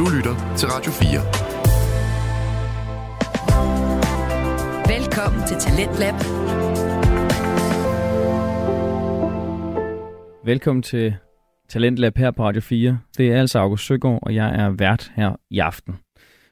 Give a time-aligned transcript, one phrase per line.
[0.00, 1.20] Du lytter til Radio 4.
[4.96, 6.14] Velkommen til Talentlab.
[10.44, 11.14] Velkommen til
[11.68, 12.98] Talentlab her på Radio 4.
[13.18, 15.98] Det er altså August Søgaard, og jeg er vært her i aften.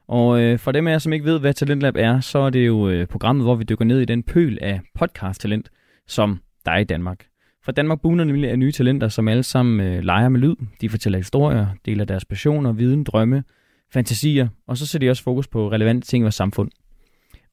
[0.08, 2.66] Og øh, for dem af jer, som ikke ved, hvad Talentlab er, så er det
[2.66, 5.70] jo øh, programmet, hvor vi dykker ned i den pøl af podcast-talent,
[6.06, 7.26] som der er i Danmark.
[7.68, 10.54] For Danmark buner nemlig af nye talenter, som alle sammen øh, leger med lyd.
[10.80, 13.44] De fortæller historier, deler deres passioner, viden, drømme,
[13.92, 16.70] fantasier, og så sætter de også fokus på relevante ting i vores samfund.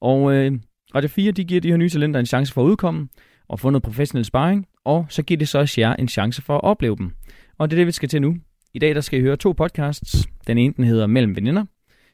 [0.02, 0.52] Og øh,
[0.96, 3.08] Radio 4, de giver de her nye talenter en chance for at udkomme
[3.48, 6.56] og få noget professionel sparring, og så giver det så også jer en chance for
[6.56, 7.12] at opleve dem.
[7.58, 8.38] Og det er det, vi skal til nu.
[8.74, 10.28] I dag der skal I høre to podcasts.
[10.48, 11.66] Den ene den hedder Mellem Veninder.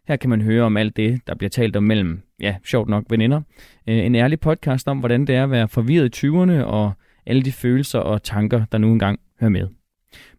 [0.08, 3.06] Her kan man høre om alt det, der bliver talt om mellem, ja, sjovt nok,
[3.10, 3.42] veninder.
[3.88, 6.94] Øh, en ærlig podcast om, hvordan det er at være forvirret i 20'erne, og
[7.26, 9.68] alle de følelser og tanker, der nu engang hører med.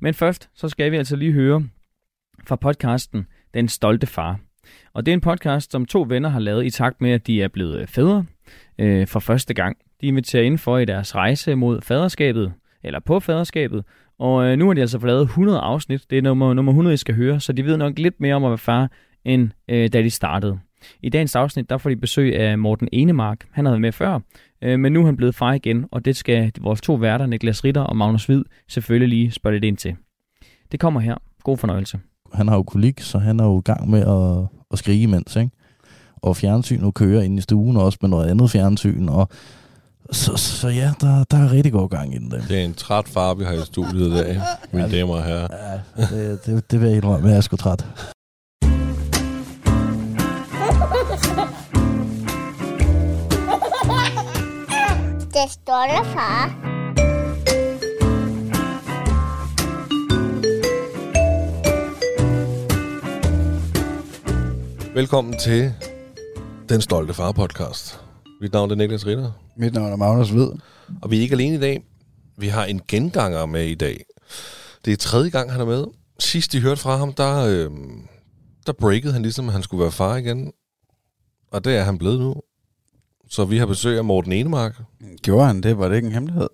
[0.00, 1.68] Men først, så skal vi altså lige høre
[2.46, 4.40] fra podcasten Den Stolte Far.
[4.92, 7.42] Og det er en podcast, som to venner har lavet i takt med, at de
[7.42, 8.24] er blevet øh, fædre
[8.78, 9.76] øh, for første gang.
[10.00, 13.84] De inviterer ind for i deres rejse mod faderskabet, eller på faderskabet,
[14.18, 16.10] og øh, nu har de altså fået lavet 100 afsnit.
[16.10, 18.44] Det er nummer, nummer 100, I skal høre, så de ved nok lidt mere om
[18.44, 18.90] at være far,
[19.24, 20.58] end øh, da de startede.
[21.02, 23.46] I dagens afsnit, der får de besøg af Morten Enemark.
[23.52, 24.18] Han har været med før,
[24.62, 27.64] øh, men nu er han blevet far igen, og det skal vores to værter, Niklas
[27.64, 29.96] Ritter og Magnus Hvid, selvfølgelig lige spørge lidt ind til.
[30.72, 31.14] Det kommer her.
[31.44, 31.98] God fornøjelse.
[32.34, 35.36] Han har jo kolik, så han er jo i gang med at, at skrige imens,
[35.36, 35.50] ikke?
[36.16, 39.28] Og fjernsynet kører ind i stuen, også med noget andet fjernsyn, og
[40.10, 42.40] så, så ja, der, der er rigtig god gang i den der.
[42.48, 44.40] Det er en træt far, vi har i studiet i dag,
[44.72, 45.48] mine damer og herrer.
[45.98, 47.86] Ja, det, det, det vil jeg indrømme, jeg er sgu træt.
[55.52, 56.72] Der, far.
[64.94, 65.74] Velkommen til
[66.68, 68.00] Den Stolte Far podcast.
[68.40, 70.48] Mit navn er Niklas Ritter, Mit navn er Magnus Hvid.
[71.02, 71.84] og vi er ikke alene i dag.
[72.36, 74.04] Vi har en genganger med i dag.
[74.84, 75.84] Det er tredje gang, han er med.
[76.18, 77.70] Sidst I hørte fra ham, der, øh,
[78.66, 80.52] der breakede han ligesom, at han skulle være far igen.
[81.52, 82.34] Og det er han blevet nu.
[83.32, 84.74] Så vi har besøg af Morten Enemark.
[85.22, 85.78] Gjorde han det?
[85.78, 86.48] Var det ikke en hemmelighed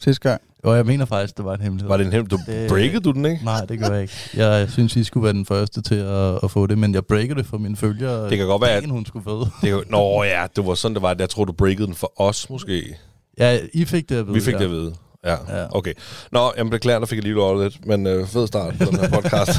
[0.00, 0.40] sidste gang?
[0.64, 1.88] Og jeg mener faktisk, det var en hemmelighed.
[1.88, 2.46] Var det en hemmelighed?
[2.46, 3.44] Du Det- breakede du den, ikke?
[3.44, 4.14] Nej, det gør jeg ikke.
[4.34, 7.34] Jeg synes, I skulle være den første til at, at få det, men jeg breaker
[7.34, 8.30] det for mine følgere.
[8.30, 9.46] Det kan godt være, at- hun skulle føde.
[9.62, 11.16] Det jo, nå ja, det var sådan, det var.
[11.18, 12.96] Jeg tror, du breakede den for os, måske.
[13.38, 14.34] Ja, I fik det at vide.
[14.34, 14.58] Vi fik ja.
[14.58, 14.94] det at vide.
[15.24, 15.30] Ja,
[15.60, 15.66] Ja.
[15.76, 15.92] okay.
[16.32, 18.98] Nå, jeg beklager, der fik jeg lige lov lidt, men øh, fed start på den
[19.00, 19.50] her podcast.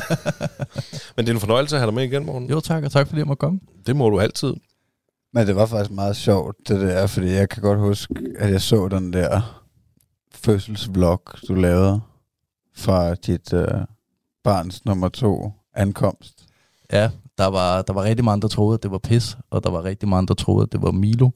[1.17, 2.49] men det er en fornøjelse at have dig med igen, morgen.
[2.49, 3.59] Jo, tak, og tak fordi jeg måtte komme.
[3.87, 4.53] Det må du altid.
[5.35, 8.61] Men det var faktisk meget sjovt, det der, fordi jeg kan godt huske, at jeg
[8.61, 9.61] så den der
[10.31, 12.01] fødselsvlog, du lavede
[12.75, 13.67] fra dit øh,
[14.43, 16.45] barns nummer to ankomst.
[16.91, 19.69] Ja, der var, der var rigtig mange, der troede, at det var pis, og der
[19.69, 21.29] var rigtig mange, der troede, at det var Milo,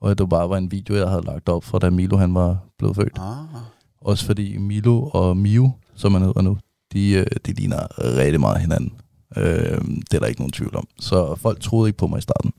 [0.00, 2.34] og at det bare var en video, jeg havde lagt op fra, da Milo han
[2.34, 3.18] var blevet født.
[3.18, 3.62] Ah.
[4.00, 6.58] Også fordi Milo og Mio, som han hedder nu,
[6.92, 8.92] de, øh, de ligner rigtig meget hinanden.
[9.36, 9.80] Øh,
[10.10, 10.88] det er der ikke nogen tvivl om.
[11.00, 12.52] Så folk troede ikke på mig i starten.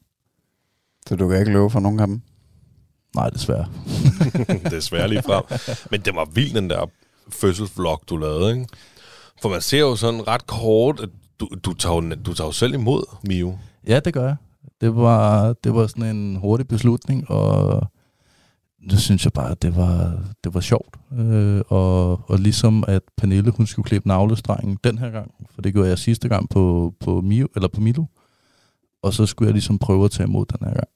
[1.08, 2.22] Så du kan ikke love for nogen af dem?
[3.16, 3.66] Nej, desværre.
[4.64, 5.44] det er svært lige frem.
[5.92, 6.86] Men det var vildt, den der
[7.30, 8.68] fødselsvlog, du lavede, ikke?
[9.42, 11.10] For man ser jo sådan ret kort, at
[11.40, 13.58] du, du, tager, jo, du tager jo selv imod Mio.
[13.88, 14.36] Ja, det gør jeg.
[14.82, 17.88] Det var, det var sådan en hurtig beslutning, og
[18.90, 20.96] det synes jeg bare, at det var, det var sjovt.
[21.20, 25.74] Øh, og, og ligesom at Pernille, hun skulle klippe navlestrengen den her gang, for det
[25.74, 28.06] gjorde jeg sidste gang på, på, Mio, eller på Milo,
[29.02, 30.88] og så skulle jeg ligesom prøve at tage imod den her gang.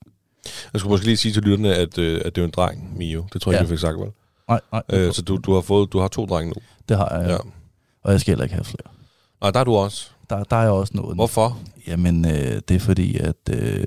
[0.74, 3.26] Jeg skulle måske lige sige til lytterne, at, øh, at det er en dreng, Mio.
[3.34, 3.62] Det tror jeg Ja.
[3.62, 4.10] ikke, vi fik sagt, vel?
[4.50, 6.62] Nej, nej, Øh, så du, du, har fået, du har to drenge nu.
[6.90, 7.38] det har jeg, Ja.
[8.04, 8.88] og jeg skal heller ikke have flere.
[9.42, 10.10] Og der er du også.
[10.30, 11.16] Der, der er jeg også noget.
[11.16, 11.58] Hvorfor?
[11.88, 13.84] Jamen, øh, det er fordi, at øh,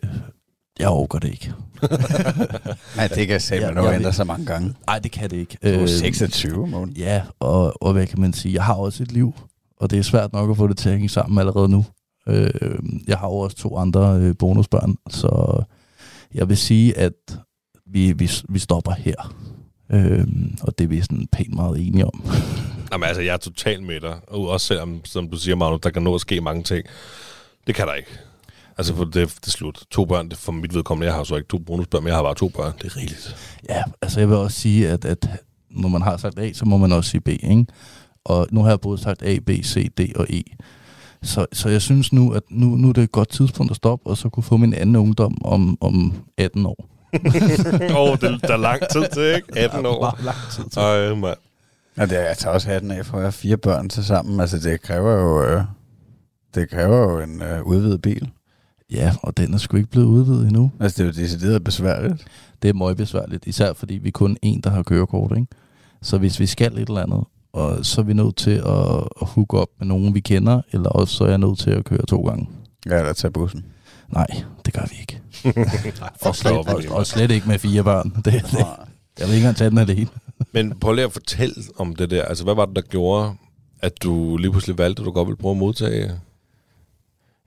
[0.78, 1.53] jeg overgår det ikke.
[2.97, 4.75] Nej, det kan sige, Ja, at du jeg ændrer ved- sig mange gange.
[4.87, 5.59] Nej, det kan det ikke.
[5.62, 6.94] Du er Øh, 26, Morten.
[6.97, 8.54] Ja, og, og hvad kan man sige?
[8.54, 9.34] Jeg har også et liv,
[9.76, 11.85] og det er svært nok at få det til at hænge sammen allerede nu.
[12.29, 12.50] Øh,
[13.08, 15.62] jeg har jo også to andre øh, bonusbørn, så
[16.35, 17.38] jeg vil sige, at
[17.87, 19.35] vi, vi, vi stopper her.
[19.93, 20.27] Øh,
[20.62, 22.25] og det er vi sådan pænt meget enige om.
[22.93, 24.21] Jamen altså, jeg er totalt med dig.
[24.29, 26.87] Og også selvom, som du siger, Magnus, der kan nå at ske mange ting.
[27.67, 28.11] Det kan der ikke.
[28.79, 29.82] Altså, for det, det er slut.
[29.91, 32.23] To børn, det for mit vedkommende, jeg har så ikke to bonusbørn, men jeg har
[32.23, 32.73] bare to børn.
[32.83, 33.37] Det er rigeligt.
[33.69, 35.29] Ja, altså jeg vil også sige, at, at
[35.71, 37.67] når man har sagt A, så må man også sige B, ikke?
[38.25, 40.43] Og nu har jeg både sagt A, B, C, D og E.
[41.22, 44.11] Så, så jeg synes nu, at nu, nu er det et godt tidspunkt at stoppe,
[44.11, 46.87] og så kunne få min anden ungdom om, om 18 år.
[47.90, 49.58] Åh, oh, det, der er lang tid til, ikke?
[49.58, 50.02] 18 år.
[50.02, 50.81] Lang, lang tid til.
[50.82, 51.37] Ej, mand.
[51.96, 54.40] Ja, det er, jeg tager også hatten af for at have fire børn til sammen.
[54.40, 55.62] Altså, det kræver jo øh,
[56.55, 58.31] det kræver jo en øh, udvidet bil.
[58.90, 60.73] Ja, og den er sgu ikke blevet udvidet endnu.
[60.81, 62.26] Altså, det er jo decideret besværligt.
[62.62, 65.46] Det er meget besværligt, især fordi vi er kun en, der har kørekort, ikke?
[66.02, 69.26] Så hvis vi skal et eller andet, og så er vi nødt til at, at
[69.26, 72.06] hook op med nogen, vi kender, eller også så er jeg nødt til at køre
[72.06, 72.49] to gange.
[72.87, 73.64] Ja, eller tage bussen.
[74.08, 74.26] Nej,
[74.67, 75.20] det gør vi ikke.
[76.00, 78.11] Nej, Og slet, op, og, og slet ikke med fire børn.
[78.11, 78.35] Det, det,
[79.19, 80.08] jeg vil ikke engang tage den alene.
[80.52, 82.25] Men prøv lige at fortælle om det der.
[82.25, 83.32] Altså, hvad var det, der gjorde,
[83.81, 86.11] at du lige pludselig valgte, at du godt ville prøve at modtage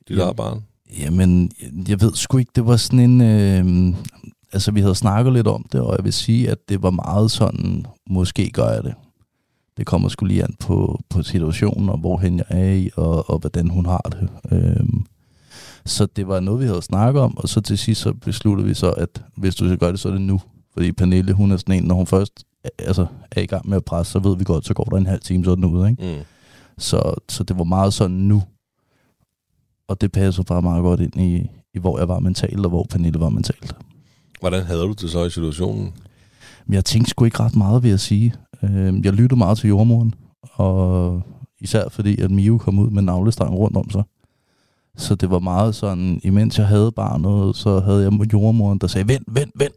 [0.09, 0.21] dit Ja.
[0.23, 0.63] eget barn?
[1.00, 1.51] Jamen,
[1.88, 3.21] jeg ved sgu ikke, det var sådan en...
[3.21, 3.95] Øh,
[4.53, 7.31] altså, vi havde snakket lidt om det, og jeg vil sige, at det var meget
[7.31, 8.94] sådan, måske gør jeg det.
[9.77, 13.39] Det kommer sgu lige an på, på situationen, og hvorhen jeg er i, og, og
[13.39, 14.29] hvordan hun har det.
[14.51, 15.05] Øhm,
[15.85, 18.73] så det var noget, vi havde snakket om, og så til sidst så besluttede vi
[18.73, 20.41] så, at hvis du skal gøre det, så er det nu.
[20.73, 22.43] Fordi Pernille, hun er sådan en, når hun først
[22.79, 25.05] altså, er i gang med at presse, så ved vi godt, så går der en
[25.05, 26.03] halv time, så er den ude, ikke?
[26.03, 26.23] Mm.
[26.77, 28.43] Så, så det var meget sådan nu.
[29.87, 32.85] Og det passede bare meget godt ind i, i hvor jeg var mentalt, og hvor
[32.89, 33.75] Pernille var mentalt.
[34.39, 35.93] Hvordan havde du det så i situationen?
[36.69, 38.33] Jeg tænkte sgu ikke ret meget, vil jeg sige.
[38.63, 41.21] Øh, jeg lyttede meget til jordmoren, og
[41.62, 44.04] især fordi, at Mio kom ud med navlestrang rundt om sig.
[44.98, 49.07] Så det var meget sådan, imens jeg havde barnet, så havde jeg jordmoren, der sagde,
[49.07, 49.75] vent, vent, vent.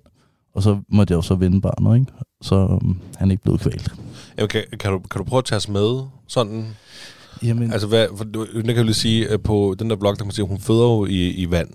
[0.55, 2.13] Og så måtte jeg jo så vende barnet, ikke?
[2.43, 3.95] Så um, han er ikke blevet kvalt.
[4.39, 6.67] Jamen, kan, kan, du, kan du prøve at tage os med sådan?
[7.43, 10.17] Jamen, Altså, hvad, for, jeg kan jo lige sige, at på den der blog, der
[10.17, 11.69] kan man at hun føder jo i, i vand.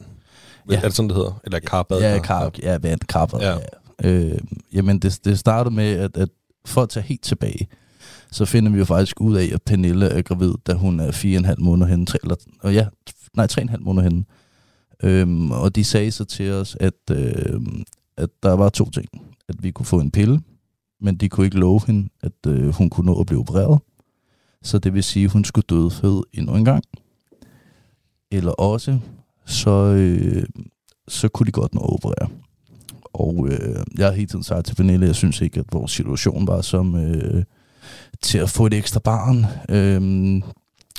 [0.69, 0.75] Ja.
[0.75, 1.39] Er det sådan, det hedder?
[1.43, 1.99] Eller karbad?
[1.99, 3.01] Ja, kar, ja, vand.
[3.13, 3.25] Ja.
[3.39, 3.57] Ja.
[4.03, 4.09] Ja.
[4.09, 4.37] Øh,
[4.73, 6.29] jamen, det, det startede med, at, at
[6.65, 7.67] for at tage helt tilbage,
[8.31, 11.37] så finder vi jo faktisk ud af, at Pernille er gravid, da hun er fire
[11.37, 12.05] og en halv måneder henne.
[12.05, 12.87] Tre, eller, og ja,
[13.33, 14.25] nej, tre og en halv måneder henne.
[15.03, 17.61] Øhm, og de sagde så til os, at, øh,
[18.17, 19.07] at der var to ting.
[19.49, 20.41] At vi kunne få en pille,
[21.01, 23.79] men de kunne ikke love hende, at øh, hun kunne nå at blive opereret.
[24.63, 26.83] Så det vil sige, at hun skulle dødføde endnu en gang.
[28.31, 28.99] Eller også,
[29.45, 30.43] så, øh,
[31.07, 32.29] så kunne de godt nå at operere.
[33.13, 36.47] Og øh, jeg har hele tiden sagt til Pernille, jeg synes ikke, at vores situation
[36.47, 37.43] var som øh,
[38.21, 39.45] til at få et ekstra barn.
[39.69, 40.41] Øh,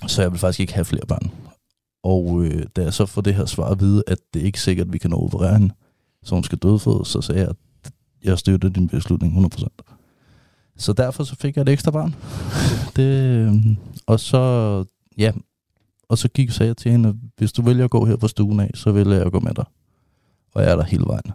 [0.06, 1.30] så jeg vil faktisk ikke have flere børn.
[2.02, 4.60] Og øh, da jeg så får det her svar at vide, at det ikke er
[4.60, 5.74] sikkert, at vi kan nå operere hende,
[6.22, 7.92] så hun skal dødfødes, så sagde jeg, at
[8.24, 9.66] jeg støtter din beslutning 100%.
[10.76, 12.14] Så derfor så fik jeg et ekstra barn.
[12.96, 13.54] det, øh,
[14.06, 14.84] og så,
[15.18, 15.32] ja,
[16.08, 18.60] og så gik sagde jeg til hende, hvis du vælger at gå her fra stuen
[18.60, 19.64] af, så vil jeg gå med dig.
[20.54, 21.32] Og jeg er der hele vejen.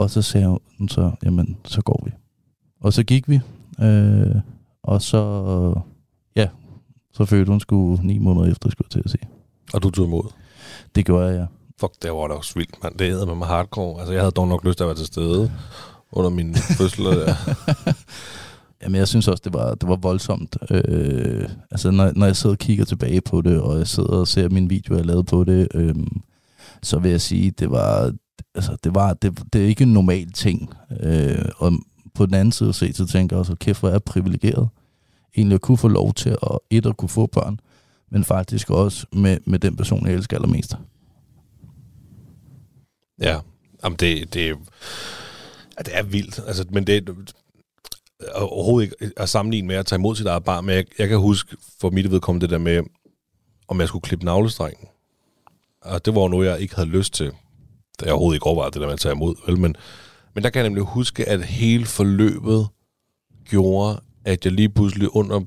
[0.00, 2.10] Og så sagde hun så, jamen, så går vi.
[2.80, 3.40] Og så gik vi,
[3.82, 4.36] øh,
[4.82, 5.74] og så,
[6.36, 6.48] ja,
[7.12, 9.28] så fødte hun sgu ni måneder efter, skulle jeg til at sige.
[9.74, 10.32] Og du tog imod?
[10.94, 11.46] Det gjorde jeg, ja.
[11.80, 12.98] Fuck, det var da også vildt, mand.
[12.98, 13.98] Det hedder med mig hardcore.
[13.98, 15.52] Altså, jeg havde dog nok lyst til at være til stede
[16.12, 17.04] under min fødsel.
[17.04, 17.34] Der.
[18.82, 20.56] Jamen, jeg synes også, det var, det var voldsomt.
[20.70, 24.28] Øh, altså, når, når jeg sidder og kigger tilbage på det, og jeg sidder og
[24.28, 25.94] ser min video, jeg lavede på det, øh,
[26.82, 28.12] så vil jeg sige, det var,
[28.54, 30.74] altså, det var, det, det er ikke en normal ting.
[31.00, 31.72] Øh, og
[32.14, 34.68] på den anden side at se, så tænker jeg også, kæft, hvor er jeg privilegeret.
[35.36, 37.60] Egentlig at kunne få lov til at, et, at kunne få børn,
[38.10, 40.74] men faktisk også med, med den person, jeg elsker allermest.
[43.22, 43.40] Ja,
[43.84, 44.46] Jamen, det, det,
[45.78, 46.40] ja, det er vildt.
[46.46, 47.12] Altså, men det er
[48.34, 51.18] overhovedet ikke at sammenligne med at tage imod sit eget barn, men jeg, jeg kan
[51.18, 52.82] huske for mit vedkommende det der med,
[53.68, 54.88] om jeg skulle klippe navlestrengen.
[55.80, 57.32] Og det var jo noget, jeg ikke havde lyst til
[58.04, 59.34] jeg overhovedet ikke overvejede det der man tager imod.
[59.46, 59.58] Vel?
[59.58, 59.76] Men,
[60.34, 62.68] men der kan jeg nemlig huske, at hele forløbet
[63.44, 65.40] gjorde, at jeg lige pludselig under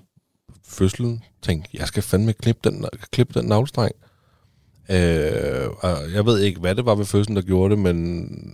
[0.68, 3.96] fødslen tænkte, jeg skal fandme klippe den, klippe den navlestreng.
[4.90, 7.98] Øh, og jeg ved ikke, hvad det var ved fødslen, der gjorde det, men,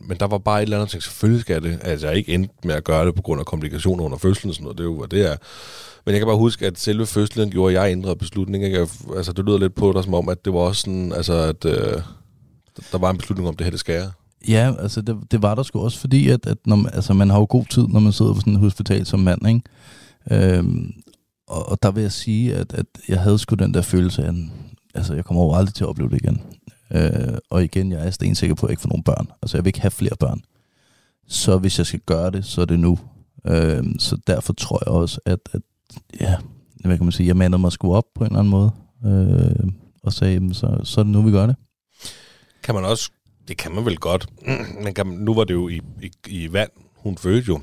[0.07, 1.03] men der var bare et eller andet, ting.
[1.03, 1.79] selvfølgelig skal det.
[1.81, 4.55] Altså, jeg ikke endte med at gøre det på grund af komplikationer under fødslen og
[4.55, 4.77] sådan noget.
[4.77, 5.35] Det er jo, hvad det er.
[6.05, 8.71] Men jeg kan bare huske, at selve fødslen gjorde, at jeg ændrede beslutningen.
[8.71, 11.33] Jeg, altså, det lyder lidt på dig som om, at det var også sådan, altså,
[11.33, 12.01] at øh,
[12.91, 14.11] der var en beslutning om, det her, det skal jeg.
[14.47, 17.29] Ja, altså det, det var der sgu også, fordi at, at når man, altså, man
[17.29, 19.61] har jo god tid, når man sidder på sådan et hospital som mand, ikke?
[20.31, 20.93] Øhm,
[21.47, 24.31] og, og der vil jeg sige, at, at jeg havde sgu den der følelse af,
[24.95, 26.41] altså jeg kommer over aldrig til at opleve det igen.
[26.91, 29.27] Øh, og igen, jeg er stensikker på, at jeg ikke får nogen børn.
[29.41, 30.41] Altså jeg vil ikke have flere børn.
[31.27, 32.99] Så hvis jeg skal gøre det, så er det nu.
[33.47, 35.61] Øh, så derfor tror jeg også, at, at
[36.21, 36.35] ja,
[36.85, 38.71] hvad kan man sige, jeg mandede mig sgu op på en eller anden måde.
[39.05, 39.69] Øh,
[40.03, 41.55] og sagde, så, så er det nu, vi gør det.
[42.63, 43.09] Kan man også,
[43.47, 44.27] det kan man vel godt,
[44.83, 47.61] men kan man, nu var det jo i, i, i vand, hun fødte jo.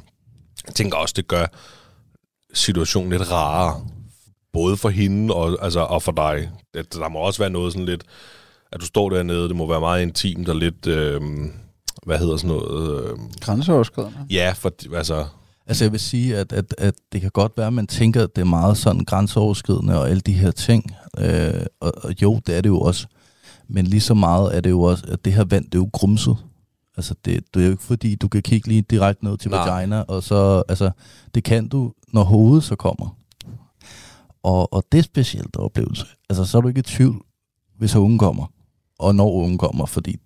[0.66, 1.46] Jeg tænker også, det gør
[2.54, 3.86] situationen lidt rarere.
[4.52, 6.50] Både for hende og, altså, og for dig.
[6.74, 8.04] Det, der må også være noget sådan lidt,
[8.72, 11.20] at du står dernede, det må være meget intimt og lidt, øh,
[12.06, 13.04] hvad hedder sådan noget?
[13.04, 14.26] Øh, Grænseoverskridende.
[14.30, 15.26] ja, for altså,
[15.66, 18.36] Altså jeg vil sige, at, at, at det kan godt være, at man tænker, at
[18.36, 20.96] det er meget sådan grænseoverskridende og alle de her ting.
[21.18, 23.06] Øh, og, og jo, det er det jo også.
[23.68, 25.90] Men lige så meget er det jo også, at det her vand, det er jo
[25.92, 26.36] grumset.
[26.96, 29.68] Altså, det, det er jo ikke fordi, du kan kigge lige direkte ned til Nej.
[29.68, 30.90] vagina, og så, altså,
[31.34, 33.16] det kan du, når hovedet så kommer.
[34.42, 36.06] Og, og det er specielt oplevelse.
[36.28, 37.22] Altså, så er du ikke i tvivl,
[37.78, 38.52] hvis ungen kommer,
[38.98, 40.16] og når ungen kommer, fordi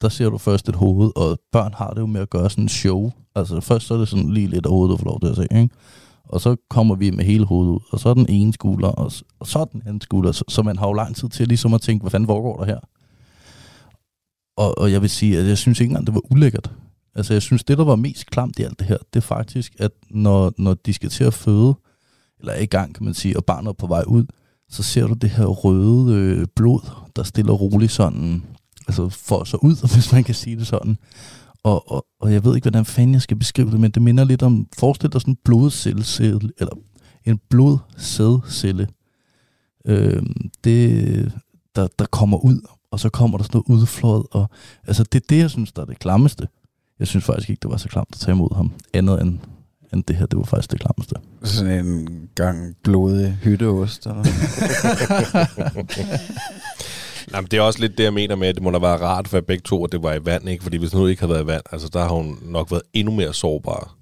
[0.00, 2.64] der ser du først et hoved, og børn har det jo med at gøre sådan
[2.64, 3.12] en show.
[3.34, 5.36] Altså, først så er det sådan lige lidt af hovedet, du får lov til at
[5.36, 5.74] se, ikke?
[6.32, 9.12] Og så kommer vi med hele hovedet ud, og så er den ene skulder, og,
[9.38, 11.74] og så er den anden skulder, så, så man har jo lang tid til ligesom
[11.74, 12.78] at tænke, hvad fanden foregår der her?
[14.56, 16.70] Og, og jeg vil sige, at jeg synes ikke engang, det var ulækkert.
[17.14, 19.72] Altså, jeg synes, det, der var mest klamt i alt det her, det er faktisk,
[19.78, 21.74] at når, når de skal til at føde,
[22.40, 24.24] eller er i gang, kan man sige, og barnet er på vej ud,
[24.70, 28.42] så ser du det her røde øh, blod, der stiller roligt sådan,
[28.88, 30.98] altså får sig ud, hvis man kan sige det sådan.
[31.64, 34.24] Og, og, og jeg ved ikke, hvordan fanden jeg skal beskrive det, men det minder
[34.24, 36.04] lidt om, forestil dig sådan en blodcelle,
[36.58, 36.74] eller
[37.24, 38.88] en blodsædcelle,
[39.86, 40.22] øh,
[40.64, 41.32] det,
[41.76, 44.50] der, der kommer ud, og så kommer der sådan noget udflået, og
[44.86, 46.48] altså det er det, jeg synes, der er det klammeste.
[46.98, 49.38] Jeg synes faktisk ikke, det var så klamt at tage imod ham, andet end,
[49.92, 51.14] end det her, det var faktisk det klammeste.
[51.42, 54.06] Sådan en gang blodig hytteost.
[54.06, 54.22] Eller
[57.32, 59.28] men det er også lidt det, jeg mener med, at det må da være rart
[59.28, 60.62] for begge to, at det var i vand, ikke?
[60.62, 63.14] Fordi hvis nu ikke havde været i vand, altså der har hun nok været endnu
[63.14, 63.94] mere sårbar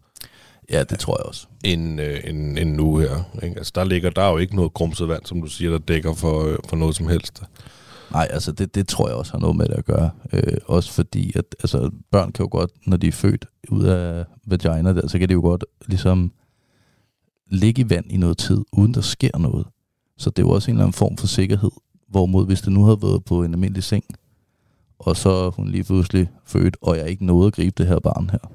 [0.71, 1.47] Ja, det tror jeg også.
[1.65, 3.41] end, øh, end, end nu her.
[3.43, 3.57] Ikke?
[3.57, 6.15] Altså der ligger der er jo ikke noget grumset vand, som du siger, der dækker
[6.15, 7.43] for, øh, for noget som helst.
[8.13, 10.11] Nej, altså det, det tror jeg også har noget med det at gøre.
[10.33, 14.25] Øh, også fordi, at altså, børn kan jo godt, når de er født ud af
[14.47, 16.33] vagina, der, så kan de jo godt ligesom
[17.51, 19.67] ligge i vand i noget tid, uden der sker noget.
[20.19, 21.71] Så det er jo også en eller anden form for sikkerhed.
[22.11, 24.05] Hvorimod hvis det nu havde været på en almindelig seng,
[24.99, 28.31] og så hun lige pludselig født, og jeg ikke nåede at gribe det her barn
[28.31, 28.51] her,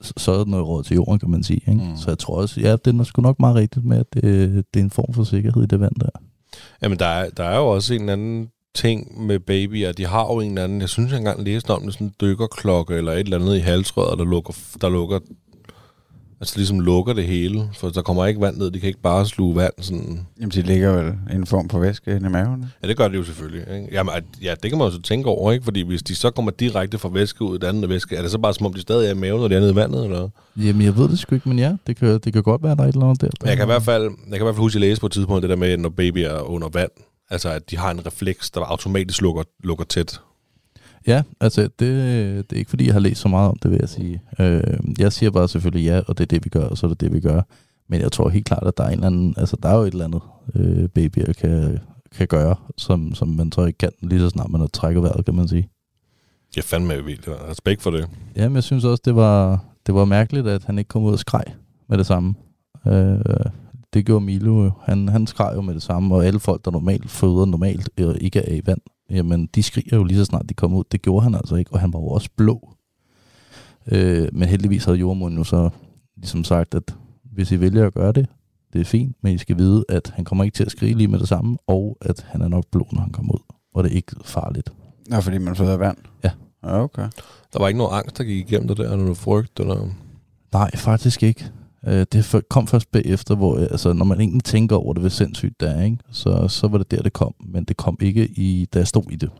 [0.00, 1.60] så, så er det noget råd til jorden, kan man sige.
[1.68, 1.84] Ikke?
[1.90, 1.96] Mm.
[1.96, 4.22] Så jeg tror også, ja, det er sgu nok meget rigtigt med, at det,
[4.74, 6.08] det er en form for sikkerhed i det vand der.
[6.82, 9.92] Jamen, der er, der er jo også en anden ting med babyer.
[9.92, 12.14] De har jo en eller anden, jeg synes, jeg engang læste om det, sådan en
[12.20, 15.18] dykkerklokke eller et eller andet i halsrøret, der lukker, der lukker,
[16.40, 19.26] altså ligesom lukker det hele, for der kommer ikke vand ned, de kan ikke bare
[19.26, 20.26] sluge vand sådan.
[20.40, 22.64] Jamen, de ligger vel i en form for væske i maven.
[22.82, 23.60] Ja, det gør det jo selvfølgelig.
[23.74, 23.88] Ikke?
[23.92, 25.64] Jamen, at- ja, det kan man jo så tænke over, ikke?
[25.64, 28.30] Fordi hvis de så kommer direkte fra væske ud i den anden væske, er det
[28.30, 30.04] så bare som om, de stadig er i maven, når de er nede i vandet,
[30.04, 30.28] eller?
[30.56, 32.82] Jamen, jeg ved det sgu ikke, men ja, det kan, det kan godt være, der
[32.82, 33.28] er et eller andet der.
[33.42, 35.00] Men jeg kan i hvert fald, jeg kan i hvert fald huske, at jeg læste
[35.00, 36.90] på et tidspunkt det der med, når babyer er under vand,
[37.30, 40.20] altså at de har en refleks, der automatisk lukker, lukker tæt.
[41.06, 41.80] Ja, altså det,
[42.50, 44.22] det er ikke fordi, jeg har læst så meget om det, vil jeg sige.
[44.38, 46.88] Øh, jeg siger bare selvfølgelig ja, og det er det, vi gør, og så er
[46.88, 47.42] det det, vi gør.
[47.88, 49.82] Men jeg tror helt klart, at der er en eller anden, altså der er jo
[49.82, 50.22] et eller andet,
[50.54, 51.78] øh, babyer kan,
[52.16, 55.24] kan gøre, som, som man så ikke kan lige så snart man har trækket vejret,
[55.24, 55.68] kan man sige.
[56.56, 57.28] Jeg er fandme vildt.
[57.28, 58.08] Respekt for det.
[58.36, 61.18] Jamen, jeg synes også, det var, det var mærkeligt, at han ikke kom ud og
[61.18, 61.44] skreg
[61.88, 62.34] med det samme.
[62.86, 63.18] Øh,
[63.94, 64.70] det gjorde Milo.
[64.82, 68.14] Han, han skreg jo med det samme, og alle folk, der normalt føder normalt øh,
[68.20, 70.84] ikke er i vand, jamen de skriger jo lige så snart de kommer ud.
[70.92, 72.76] Det gjorde han altså ikke, og han var jo også blå.
[73.92, 75.70] Øh, men heldigvis havde jordmoren jo så
[76.16, 76.94] ligesom sagt, at
[77.32, 78.26] hvis I vælger at gøre det,
[78.72, 81.08] det er fint, men I skal vide, at han kommer ikke til at skrige lige
[81.08, 83.40] med det samme, og at han er nok blå, når han kommer ud.
[83.74, 84.72] Og det er ikke farligt.
[85.08, 85.96] Nå, fordi man føder vand?
[86.24, 86.30] Ja.
[86.64, 87.08] Ja, okay.
[87.52, 89.88] Der var ikke noget angst, der gik igennem det der, eller noget frygt, eller...
[90.52, 91.50] Nej, faktisk ikke.
[91.86, 95.08] Øh, det kom først bagefter, hvor øh, altså, når man egentlig tænker over det, hvor
[95.10, 95.98] sindssygt det er, ikke?
[96.12, 97.34] Så, så var det der, det kom.
[97.52, 99.30] Men det kom ikke, i, da jeg stod i det.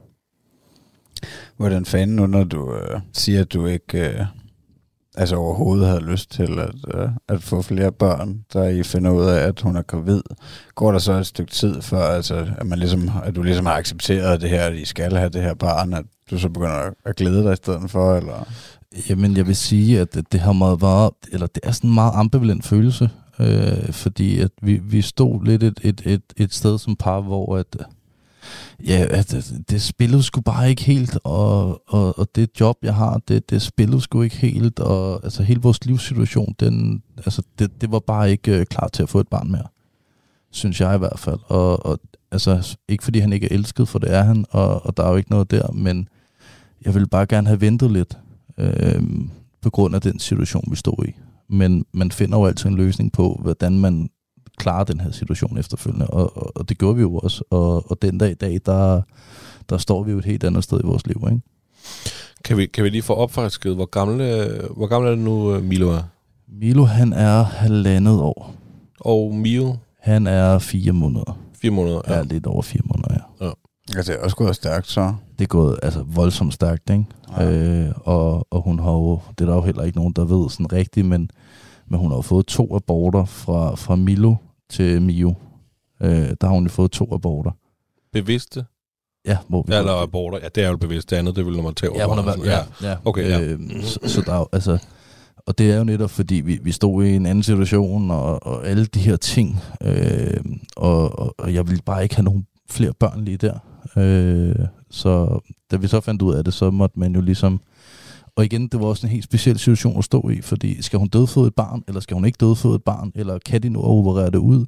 [1.57, 4.27] Hvordan fanden nu, når du øh, siger, at du ikke øh,
[5.17, 9.25] altså overhovedet havde lyst til at, øh, at få flere børn, der I finder ud
[9.25, 10.23] af, at hun er gravid,
[10.75, 13.73] går der så et stykke tid før, altså, at, man ligesom, at du ligesom har
[13.75, 16.95] accepteret det her, at I skal have det her barn, at du så begynder at-
[17.05, 18.49] at glæde dig i stedet for, eller?
[19.09, 21.95] Jamen, jeg vil sige, at det, det har meget været, eller det er sådan en
[21.95, 26.79] meget ambivalent følelse, øh, fordi at vi, vi stod lidt et, et, et, et sted
[26.79, 27.77] som par, hvor at,
[28.87, 32.95] ja, at det, det spillede sgu bare ikke helt, og, og, og det job, jeg
[32.95, 37.81] har, det, det spillede sgu ikke helt, og altså hele vores livssituation, den, altså, det,
[37.81, 39.67] det var bare ikke øh, klar til at få et barn mere,
[40.51, 41.99] synes jeg i hvert fald, og, og
[42.31, 45.11] altså, ikke fordi han ikke er elsket, for det er han, og, og der er
[45.11, 46.09] jo ikke noget der, men
[46.85, 48.19] jeg ville bare gerne have ventet lidt,
[48.59, 49.03] øh,
[49.63, 51.15] på grund af den situation, vi stod i.
[51.49, 54.09] Men man finder jo altid en løsning på, hvordan man
[54.57, 57.45] klarer den her situation efterfølgende, og, og, og det gjorde vi jo også.
[57.51, 59.03] Og, og den dag i dag, der,
[59.71, 61.23] der står vi jo et helt andet sted i vores liv.
[61.31, 61.43] Ikke?
[62.45, 65.61] Kan vi, kan vi lige få opfrisket, hvor gammel, øh, hvor gammel er det nu,
[65.61, 66.03] Milo er?
[66.49, 68.55] Milo, han er halvandet år.
[69.01, 71.39] Og Mio, Han er fire måneder.
[71.63, 72.01] fire måneder.
[72.09, 73.47] Ja, lidt over fire måneder, ja.
[73.97, 75.15] Altså, det er også gået stærkt, så.
[75.39, 77.05] Det er gået altså, voldsomt stærkt, ikke?
[77.39, 77.51] Ja.
[77.53, 80.51] Øh, og, og hun har jo, det er der jo heller ikke nogen, der ved
[80.51, 81.31] sådan rigtigt, men,
[81.89, 84.35] men hun har jo fået to aborter fra, fra Milo
[84.71, 85.35] til Mio.
[86.03, 87.51] Øh, der har hun jo fået to aborter.
[88.13, 88.65] bevidste?
[89.27, 90.39] Ja, hvor vi Ja, eller aborter?
[90.43, 91.11] Ja, det er jo bevidst.
[91.11, 92.37] Det andet, det vil når man tager Ja, hun har over.
[92.47, 92.97] været, ja, ja.
[93.05, 93.41] Okay, ja.
[93.41, 94.79] Øhm, så, så der er jo, altså,
[95.47, 98.67] og det er jo netop, fordi vi, vi stod i en anden situation, og, og
[98.67, 100.41] alle de her ting, øh,
[100.77, 103.59] og, og, og jeg ville bare ikke have nogen flere børn lige der.
[103.97, 104.55] Øh,
[104.91, 107.61] så da vi så fandt ud af det, så måtte man jo ligesom,
[108.37, 111.09] og igen, det var også en helt speciel situation at stå i, fordi skal hun
[111.09, 114.31] dødføde et barn, eller skal hun ikke dødføde et barn, eller kan de nu operere
[114.31, 114.65] det ud?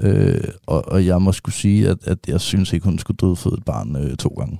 [0.00, 3.54] Øh, og, og jeg må skulle sige, at, at jeg synes ikke, hun skulle dødføde
[3.58, 4.58] et barn øh, to gange.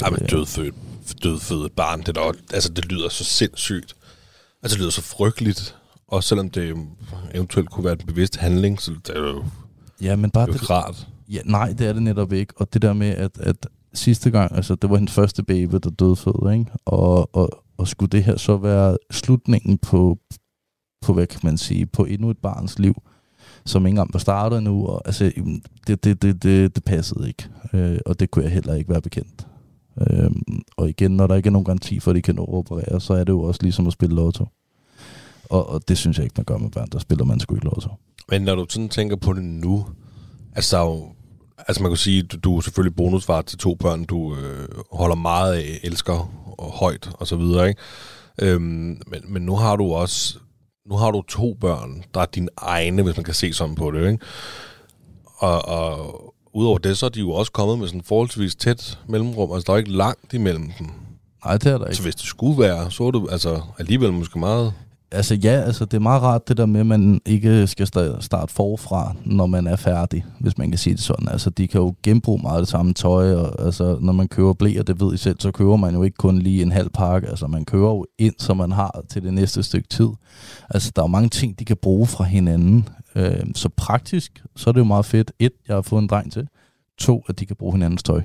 [0.00, 0.74] Ja, men Øh, dødfødt,
[1.22, 3.94] dødfødt et barn, det, er da, altså, det lyder så sindssygt.
[4.62, 5.74] Altså, det lyder så frygteligt.
[6.08, 6.76] Og selvom det
[7.34, 9.44] eventuelt kunne være en bevidst handling, så det er jo,
[10.00, 11.08] Ja, men bare det er jo det, rart.
[11.28, 12.54] Ja, nej, det er det netop ikke.
[12.56, 15.90] Og det der med, at, at sidste gang, altså det var hendes første baby, der
[15.90, 16.66] døde født, ikke?
[16.84, 20.18] Og, og, og skulle det her så være slutningen på,
[21.02, 22.94] på, hvad kan man sige, på endnu et barns liv,
[23.66, 25.32] som ikke engang var startet nu, og altså,
[25.86, 27.48] det, det, det, det, det passede ikke.
[27.72, 29.46] Øh, og det kunne jeg heller ikke være bekendt.
[30.00, 30.30] Øh,
[30.76, 33.24] og igen, når der ikke er nogen garanti for, at de kan operere, så er
[33.24, 34.46] det jo også ligesom at spille lotto.
[35.50, 37.66] Og, og det synes jeg ikke, man gør med børn, der spiller man sgu ikke
[37.66, 37.90] lotto.
[38.30, 39.86] Men når du sådan tænker på det nu,
[40.54, 41.12] altså, der er jo,
[41.58, 45.16] altså man kan sige, du, du er selvfølgelig bonusfar til to børn, du øh, holder
[45.16, 47.80] meget af, elsker og højt og så videre, ikke?
[48.42, 50.38] Øhm, men, men nu har du også,
[50.86, 53.90] nu har du to børn, der er dine egne, hvis man kan se sådan på
[53.90, 54.24] det, ikke?
[55.38, 59.52] Og, og udover det, så er de jo også kommet med sådan forholdsvis tæt mellemrum,
[59.52, 60.86] altså der er ikke langt imellem dem.
[61.44, 61.96] Nej, det er der ikke.
[61.96, 64.72] Så hvis det skulle være, så er du altså alligevel måske meget...
[65.10, 67.86] Altså ja, altså det er meget rart det der med, at man ikke skal
[68.20, 71.28] starte forfra, når man er færdig, hvis man kan sige det sådan.
[71.28, 74.82] Altså de kan jo genbruge meget det samme tøj, og altså når man køber blæer,
[74.82, 77.28] det ved I selv, så køber man jo ikke kun lige en halv pakke.
[77.28, 80.08] Altså man køber jo ind, som man har til det næste stykke tid.
[80.70, 82.88] Altså der er jo mange ting, de kan bruge fra hinanden.
[83.14, 85.32] Øh, så praktisk, så er det jo meget fedt.
[85.38, 86.48] Et, jeg har fået en dreng til.
[86.98, 88.22] To, at de kan bruge hinandens tøj.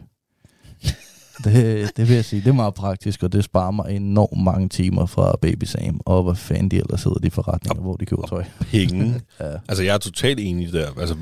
[1.53, 4.69] Det, det vil jeg sige, det er meget praktisk, og det sparer mig enormt mange
[4.69, 8.27] timer fra Baby Sam, og hvad fanden de ellers hedder de forretninger, hvor de køber
[8.27, 8.43] tøj.
[8.59, 9.21] Penge.
[9.39, 9.57] Ja.
[9.67, 10.87] Altså, jeg er totalt enig der.
[10.99, 11.15] Altså,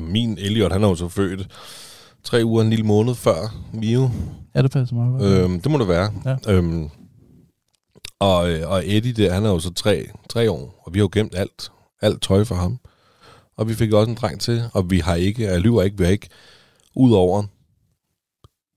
[0.00, 1.48] min Elliot, han er jo så født
[2.24, 4.10] tre uger en lille måned før Mio.
[4.54, 5.22] Ja, det passer meget godt.
[5.32, 6.12] Øhm, det må det være.
[6.24, 6.52] Ja.
[6.52, 6.88] Øhm,
[8.20, 11.04] og, øh, og Eddie der, han er jo så tre, tre år, og vi har
[11.04, 11.70] jo gemt alt,
[12.02, 12.78] alt tøj for ham.
[13.56, 16.04] Og vi fik også en dreng til, og vi har ikke, jeg lyver ikke, vi
[16.04, 16.28] har ikke,
[16.94, 17.42] udover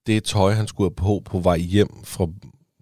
[0.08, 2.28] det tøj, han skulle have på på vej hjem fra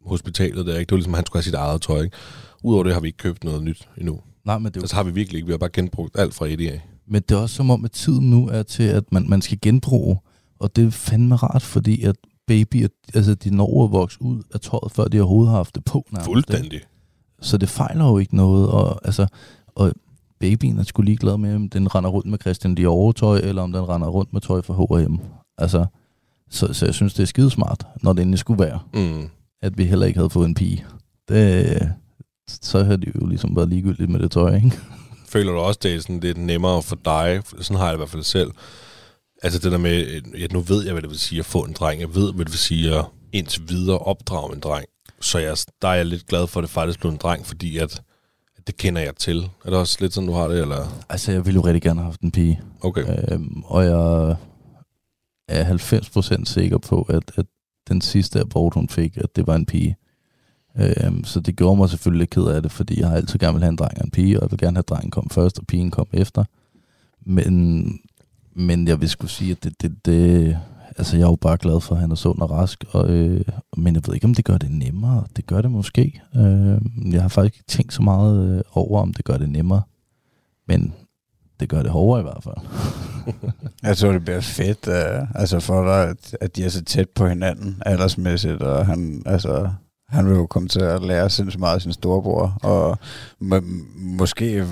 [0.06, 0.90] hospitalet der, ikke?
[0.90, 2.02] det var ligesom, at han skulle have sit eget tøj.
[2.02, 2.18] Ikke?
[2.64, 4.20] Udover det har vi ikke købt noget nyt endnu.
[4.46, 6.34] Nej, men det, er jo, Så har vi virkelig ikke, vi har bare genbrugt alt
[6.34, 6.82] fra Eddie af.
[7.08, 9.58] men det er også som om, at tiden nu er til, at man, man skal
[9.62, 10.18] genbruge,
[10.60, 12.16] og det er fandme rart, fordi at
[12.48, 15.86] babyer, altså de når at vokse ud af tøjet, før de overhovedet har haft det
[15.86, 16.06] på.
[16.12, 16.36] nærmest, ikke?
[16.36, 16.82] Fuldstændig.
[17.42, 19.28] Så det fejler jo ikke noget, og, altså,
[19.76, 19.94] og
[20.40, 23.72] babyen er sgu ligeglad med, om den render rundt med Christian Dior tøj, eller om
[23.72, 25.18] den render rundt med tøj fra H&M.
[25.58, 25.86] Altså,
[26.50, 29.30] så, så jeg synes, det er skidesmart, når det endelig skulle være, Mm.
[29.62, 30.86] at vi heller ikke havde fået en pige.
[31.30, 31.92] Det,
[32.62, 34.72] så havde det jo ligesom været ligegyldigt med det tøj, ikke?
[35.28, 37.42] Føler du også, det er sådan lidt nemmere for dig?
[37.60, 38.52] Sådan har jeg det i hvert fald selv.
[39.44, 41.74] Altså det der med, at nu ved jeg, hvad det vil sige at få en
[41.74, 42.02] dreng.
[42.02, 44.86] Jeg ved, hvad det vil sige at indtil videre opdrage en dreng.
[45.22, 47.78] Så jeg, der er jeg lidt glad for, at det faktisk blev en dreng, fordi
[47.78, 48.02] at,
[48.58, 49.38] at det kender jeg til.
[49.66, 50.60] Er det også lidt sådan, du har det?
[50.62, 51.04] Eller?
[51.10, 52.62] Altså, jeg ville jo rigtig gerne have haft en pige.
[52.82, 53.04] Okay.
[53.32, 54.36] Øhm, og jeg
[55.50, 55.76] er
[56.40, 57.46] 90% sikker på, at, at
[57.90, 59.98] den sidste abort, hun fik, at det var en pige.
[60.76, 63.54] Øhm, så det gjorde mig selvfølgelig lidt ked af det, fordi jeg har altid gerne
[63.54, 65.30] vil have en dreng og en pige, og jeg vil gerne have, at drengen kom
[65.30, 66.44] først, og pigen kom efter.
[67.26, 68.00] Men,
[68.54, 70.58] men jeg vil skulle sige, at det, det, det,
[70.98, 73.46] altså jeg er jo bare glad for, at han er sund og rask, og, øh,
[73.78, 75.24] men jeg ved ikke, om det gør det nemmere.
[75.36, 76.22] Det gør det måske.
[76.36, 76.82] Øh,
[77.14, 79.82] jeg har faktisk ikke tænkt så meget øh, over, om det gør det nemmere.
[80.68, 80.94] Men
[81.60, 82.56] det gør det hårdere i hvert fald.
[83.84, 87.10] Jeg tror, det bliver fedt, uh, altså for dig, at, at de er så tæt
[87.10, 89.70] på hinanden aldersmæssigt, og han, altså,
[90.10, 92.98] han vil jo komme til at lære sindssygt meget af sin storebror, og
[93.40, 93.60] må,
[93.98, 94.66] måske,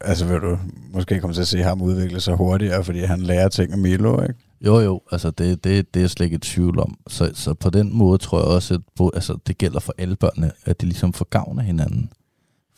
[0.00, 0.58] altså vil du
[0.92, 4.22] måske komme til at se ham udvikle sig hurtigere, fordi han lærer ting af Milo,
[4.22, 4.34] ikke?
[4.60, 6.98] Jo, jo, altså det, det, det er jeg slet ikke et tvivl om.
[7.08, 10.16] Så, så på den måde tror jeg også, at både, altså, det gælder for alle
[10.16, 12.10] børnene, at de ligesom får gavn af hinanden.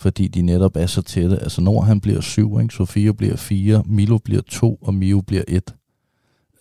[0.01, 1.39] Fordi de netop er så tætte.
[1.39, 2.75] Altså Nord han bliver syv, ikke?
[2.75, 5.75] Sofia bliver fire, Milo bliver to, og Mio bliver et.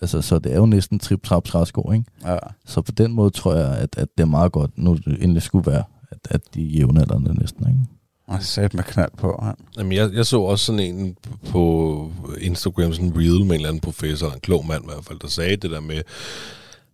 [0.01, 2.05] Altså, så det er jo næsten trip trap træsko, ikke?
[2.25, 2.37] Ja.
[2.65, 5.41] Så på den måde tror jeg, at, at det er meget godt, nu det endelig
[5.41, 7.79] skulle være, at, at de er jævnaldrende næsten, ikke?
[8.27, 9.55] Og sat med knald på, han.
[9.77, 11.17] Jamen, jeg, jeg så også sådan en
[11.49, 15.05] på Instagram, sådan en reel med en eller anden professor, en klog mand i hvert
[15.05, 16.01] fald, der sagde det der med,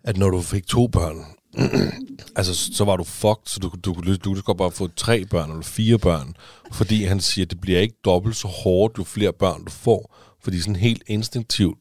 [0.04, 1.18] at når du fik to børn,
[2.36, 5.50] altså så var du fucked, så du, du, du, du kunne bare få tre børn
[5.50, 6.36] eller fire børn,
[6.72, 10.16] fordi han siger, at det bliver ikke dobbelt så hårdt, jo flere børn du får,
[10.44, 11.78] fordi sådan helt instinktivt,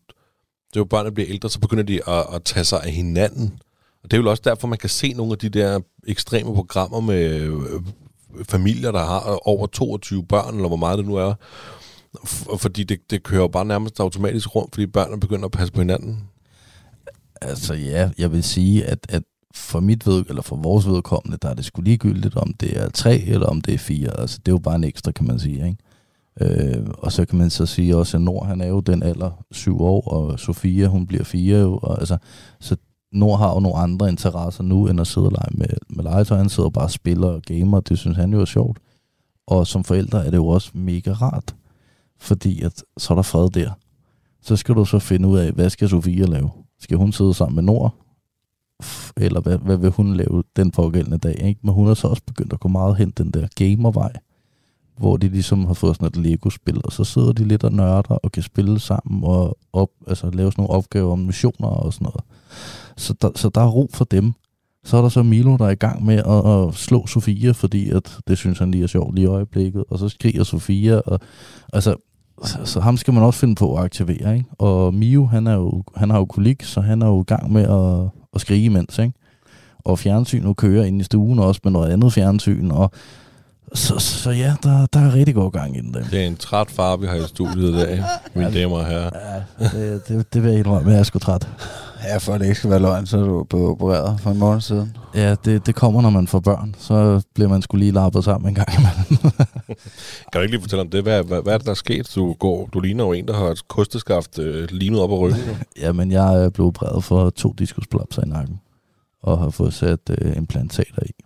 [0.71, 2.93] Det er jo børn, der bliver ældre, så begynder de at, at tage sig af
[2.93, 3.59] hinanden.
[4.03, 7.01] Og det er jo også derfor, man kan se nogle af de der ekstreme programmer
[7.01, 7.83] med øh,
[8.49, 11.35] familier, der har over 22 børn, eller hvor meget det nu er.
[12.19, 15.81] F- fordi det, det kører bare nærmest automatisk rundt, fordi børnene begynder at passe på
[15.81, 16.29] hinanden.
[17.41, 19.23] Altså ja, jeg vil sige, at, at
[19.55, 22.89] for mit ved, eller for vores vedkommende, der er det sgu ligegyldigt, om det er
[22.91, 24.21] tre eller om det er fire.
[24.21, 25.77] Altså det er jo bare en ekstra, kan man sige, ikke?
[26.41, 29.45] Øh, og så kan man så sige også, at Nord, han er jo den alder,
[29.51, 31.79] syv år, og Sofia, hun bliver fire jo.
[31.83, 32.19] Og, altså,
[32.61, 32.77] så
[33.13, 36.39] Nord har jo nogle andre interesser nu, end at sidde og lege med, med legetøj.
[36.39, 38.79] Han sidder bare og spiller og gamer, det synes han jo er sjovt.
[39.47, 41.55] Og som forældre er det jo også mega rart,
[42.19, 43.71] fordi at, så er der fred der.
[44.43, 46.51] Så skal du så finde ud af, hvad skal Sofia lave?
[46.81, 47.95] Skal hun sidde sammen med Nord?
[49.17, 51.43] Eller hvad, hvad vil hun lave den pågældende dag?
[51.45, 51.61] Ikke?
[51.63, 54.13] Men hun er så også begyndt at gå meget hen den der gamervej,
[54.99, 58.15] hvor de ligesom har fået sådan et Lego-spil, og så sidder de lidt og nørder
[58.15, 62.05] og kan spille sammen og op, altså lave sådan nogle opgaver om missioner og sådan
[62.05, 62.21] noget.
[62.97, 64.33] Så der, så der er ro for dem.
[64.85, 67.91] Så er der så Milo, der er i gang med at, at slå Sofia, fordi
[67.91, 69.85] at det synes han lige er sjovt lige i øjeblikket.
[69.91, 71.21] Og så skriger Sofia, og
[71.73, 71.97] altså,
[72.45, 74.49] så, så ham skal man også finde på at aktivere, ikke?
[74.59, 77.53] Og Mio, han, er jo, han har jo kolik, så han er jo i gang
[77.53, 79.13] med at, at skrige imens, ikke?
[79.85, 82.91] Og fjernsynet kører ind i stuen også med noget andet fjernsyn, og
[83.75, 85.95] så, så ja, der, der er rigtig god gang i den.
[85.95, 89.11] Det er en træt far, vi har i studiet i dag, mine damer og herrer.
[89.61, 91.49] Ja, det, det, det vil jeg indrømme, jeg er sgu træt.
[92.05, 94.39] Ja, for at det ikke skal være løgn, så er du blevet opereret for en
[94.39, 94.97] måned siden.
[95.15, 96.75] Ja, det, det kommer, når man får børn.
[96.79, 99.33] Så bliver man skulle lige lappet sammen en gang imellem.
[100.33, 101.03] Kan du ikke lige fortælle om det?
[101.03, 102.13] Hvad, hvad, hvad er det, der er sket?
[102.15, 105.41] Du, går, du ligner jo en, der har et kosteskaft øh, limet op ad ryggen.
[105.49, 105.55] nu.
[105.81, 108.61] Jamen, jeg er blevet opereret for to diskusprolapser i nakken.
[109.23, 111.25] Og har fået sat øh, implantater i.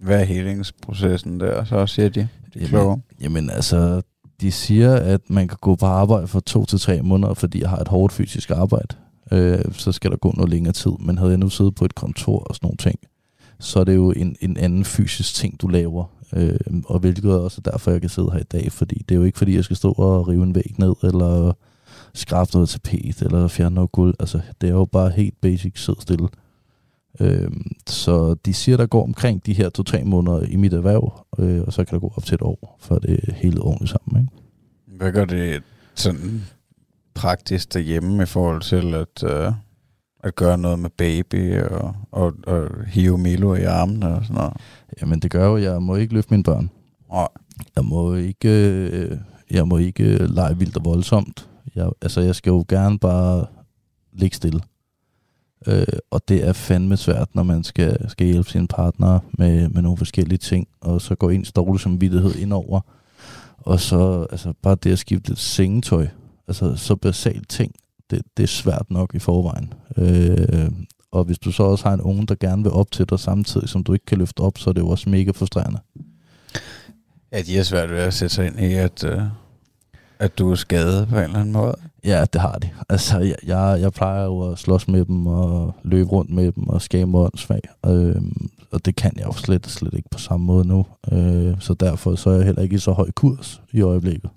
[0.00, 2.28] Hvad er helingsprocessen der, så siger de?
[2.54, 3.02] De er kloge.
[3.20, 4.02] Jamen altså,
[4.40, 7.70] de siger, at man kan gå på arbejde for to til tre måneder, fordi jeg
[7.70, 8.96] har et hårdt fysisk arbejde.
[9.32, 10.92] Øh, så skal der gå noget længere tid.
[11.00, 12.98] Men havde jeg nu siddet på et kontor og sådan nogle ting,
[13.60, 16.04] så er det jo en, en anden fysisk ting, du laver.
[16.32, 18.72] Øh, og hvilket også derfor, jeg kan sidde her i dag.
[18.72, 21.52] Fordi det er jo ikke, fordi jeg skal stå og rive en væg ned, eller
[22.14, 24.14] skrabe noget tapet, eller fjerne noget guld.
[24.20, 26.28] Altså, det er jo bare helt basic, sid stille.
[27.20, 27.50] Øh,
[27.86, 31.72] så de siger, der går omkring de her to-tre måneder i mit erhverv, øh, og
[31.72, 34.22] så kan der gå op til et år, før det er helt ordentligt sammen.
[34.22, 34.32] Ikke?
[34.98, 35.62] Hvad gør det
[35.94, 36.42] sådan
[37.20, 39.52] praktisk derhjemme i forhold til at, øh,
[40.24, 44.52] at gøre noget med baby og, og, og hive Milo i armen og sådan noget?
[45.00, 46.70] Jamen det gør jo, jeg må ikke løfte mine børn.
[47.12, 47.28] Nej.
[47.76, 49.18] Jeg må ikke, øh,
[49.50, 51.48] jeg må ikke øh, lege vildt og voldsomt.
[51.74, 53.46] Jeg, altså, jeg skal jo gerne bare
[54.12, 54.60] ligge stille.
[55.66, 59.82] Øh, og det er fandme svært, når man skal, skal hjælpe sin partner med, med
[59.82, 62.80] nogle forskellige ting, og så går ens dårlig samvittighed ind over.
[63.58, 66.06] Og så altså, bare det at skifte lidt sengetøj,
[66.50, 67.74] altså så basalt ting,
[68.10, 69.72] det, det er svært nok i forvejen.
[69.96, 70.70] Øh,
[71.12, 73.68] og hvis du så også har en unge, der gerne vil op til dig samtidig,
[73.68, 75.78] som du ikke kan løfte op, så er det jo også mega frustrerende.
[77.32, 79.22] Ja, de er svært ved at sætte sig ind i, at, øh,
[80.18, 81.74] at du er skadet på en eller anden måde.
[82.04, 82.70] Ja, det har de.
[82.88, 86.68] Altså, jeg, jeg, jeg plejer jo at slås med dem og løbe rundt med dem
[86.68, 87.60] og skabe åndssvag.
[87.86, 90.86] Øhm, og det kan jeg jo slet, slet ikke på samme måde nu.
[91.12, 94.30] Øh, så derfor så er jeg heller ikke i så høj kurs i øjeblikket.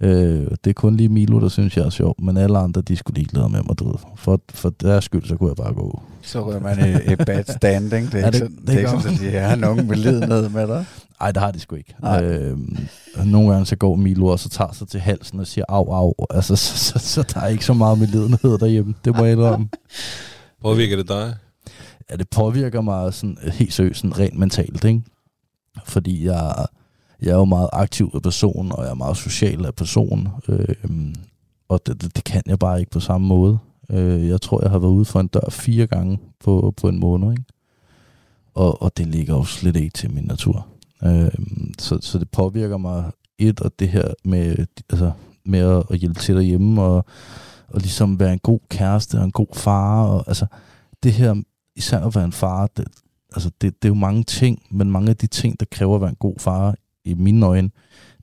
[0.00, 2.14] Øh, det er kun lige Milo, der synes, jeg er sjov.
[2.22, 3.98] Men alle andre, de skulle ligeglade med mig, du ved.
[4.16, 6.02] For, for deres skyld, så kunne jeg bare gå.
[6.22, 8.12] Så rører man i, i bad standing.
[8.12, 9.56] Det er Ja, ikke det- sådan, det det er ikke gør sådan, at de har
[9.56, 10.84] nogen belidenhed med dig.
[11.20, 11.94] Nej, det har de sgu ikke.
[12.02, 12.24] Nej.
[12.24, 12.58] Øh,
[13.24, 16.14] nogle gange så går Milo og så tager sig til halsen og siger au, au.
[16.30, 18.94] Altså, så, så, så, der er ikke så meget medlidenhed derhjemme.
[19.04, 19.68] Det må jeg indrømme.
[20.62, 21.34] Påvirker det dig?
[22.10, 25.02] ja, det påvirker mig sådan øh, helt seriøst sådan rent mentalt, ikke?
[25.84, 26.66] Fordi jeg,
[27.22, 30.28] jeg er jo meget aktiv af person, og jeg er meget social af person.
[30.48, 30.74] Øh,
[31.68, 33.58] og det, det, det kan jeg bare ikke på samme måde.
[33.90, 36.98] Øh, jeg tror, jeg har været ude for en dør fire gange på, på en
[36.98, 37.44] måned, ikke?
[38.54, 40.66] Og, og det ligger jo slet ikke til min natur.
[41.04, 41.30] Øh,
[41.78, 45.12] så, så det påvirker mig et, og det her med, altså,
[45.44, 47.04] med at, at hjælpe til derhjemme, og,
[47.68, 50.46] og ligesom være en god kæreste og en god far, og altså
[51.02, 51.34] det her
[51.76, 52.84] især at være en far, det,
[53.32, 56.00] altså det, det er jo mange ting, men mange af de ting, der kræver at
[56.00, 57.70] være en god far, i mine øjne,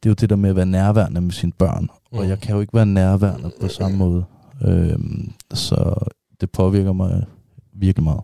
[0.03, 1.87] det er jo det der med at være nærværende med sine børn.
[2.11, 2.29] Og Mm.
[2.29, 4.25] jeg kan jo ikke være nærværende på samme måde.
[4.67, 5.95] Øhm, så
[6.41, 7.25] det påvirker mig
[7.73, 8.21] virkelig meget.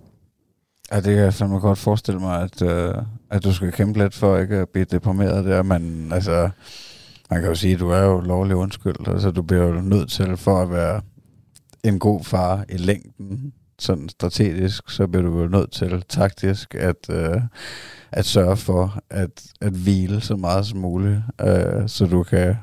[0.92, 2.94] Ja, det kan jeg fandme godt forestille mig, at, øh,
[3.30, 6.50] at du skal kæmpe lidt for ikke at blive deprimeret der, men altså,
[7.30, 10.10] man kan jo sige, at du er jo lovlig undskyld, altså du bliver jo nødt
[10.12, 11.02] til for at være
[11.84, 17.10] en god far i længden, sådan strategisk, så bliver du jo nødt til taktisk at,
[17.10, 17.42] øh,
[18.14, 22.56] at sørge for at, at hvile så meget som muligt, øh, så du kan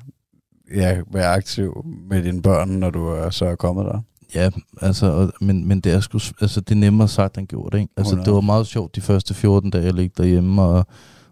[0.75, 4.01] ja, være aktiv med dine børn, når du er så er kommet der.
[4.35, 4.51] Ja,
[4.83, 7.93] altså, og, men, men det er sgu, altså, det er nemmere sagt end gjort, ikke?
[7.97, 8.27] Altså, 100.
[8.27, 10.87] det var meget sjovt de første 14 dage, jeg ligge derhjemme og,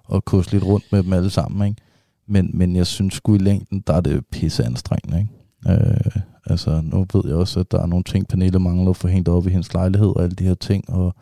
[0.05, 1.83] og kusse lidt rundt med dem alle sammen, ikke?
[2.29, 5.85] Men, men jeg synes sgu i længden, der er det pisse anstrengende, ikke?
[5.85, 9.09] Øh, altså, nu ved jeg også, at der er nogle ting, Pernille mangler at få
[9.09, 11.15] hængt op i hendes lejlighed og alle de her ting, og,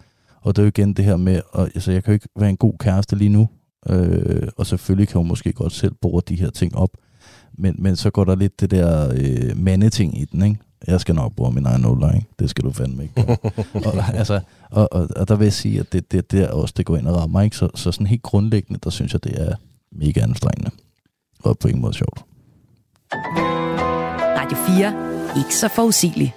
[0.46, 2.50] og det er jo igen det her med, og, altså, jeg kan jo ikke være
[2.50, 3.48] en god kæreste lige nu,
[3.88, 6.90] øh, og selvfølgelig kan hun måske godt selv bore de her ting op,
[7.58, 10.58] men, men så går der lidt det der øh, mandeting i den, ikke?
[10.86, 12.26] Jeg skal nok bruge min egen ikke?
[12.38, 13.38] Det skal du fandme ikke.
[13.86, 16.74] og, altså, og, og, og, der vil jeg sige, at det, det, det er også,
[16.76, 17.56] det går ind og rammer, ikke?
[17.56, 19.54] Så, så sådan helt grundlæggende, der synes jeg, det er
[19.92, 20.70] mega anstrengende.
[21.42, 22.24] Og på ingen måde sjovt.
[24.38, 25.42] Radio 4.
[25.42, 26.34] Ikke så forudsigelig.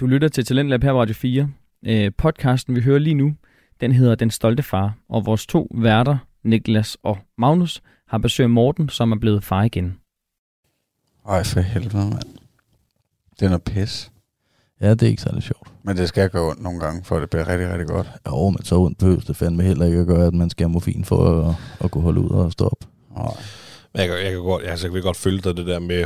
[0.00, 1.48] Du lytter til Talentlab her på Radio 4.
[1.86, 3.34] Øh, podcasten, vi hører lige nu,
[3.80, 8.88] den hedder Den Stolte Far, og vores to værter, Niklas og Magnus, har besøgt Morten,
[8.88, 9.96] som er blevet far igen.
[11.28, 12.38] Ej, for helvede, mand.
[13.40, 14.12] Det er noget pis.
[14.80, 15.72] Ja, det er ikke særlig sjovt.
[15.82, 18.10] Men det skal gå ondt nogle gange, for det bliver rigtig, rigtig godt.
[18.26, 20.72] Jo, men så ondt behøves det fandme heller ikke at gøre, at man skal have
[20.72, 22.88] morfin for at, at kunne holde ud og stå op.
[23.16, 23.22] Ej.
[23.92, 26.04] Men jeg, kan, jeg, kan godt, altså, jeg kan godt følge dig det der med,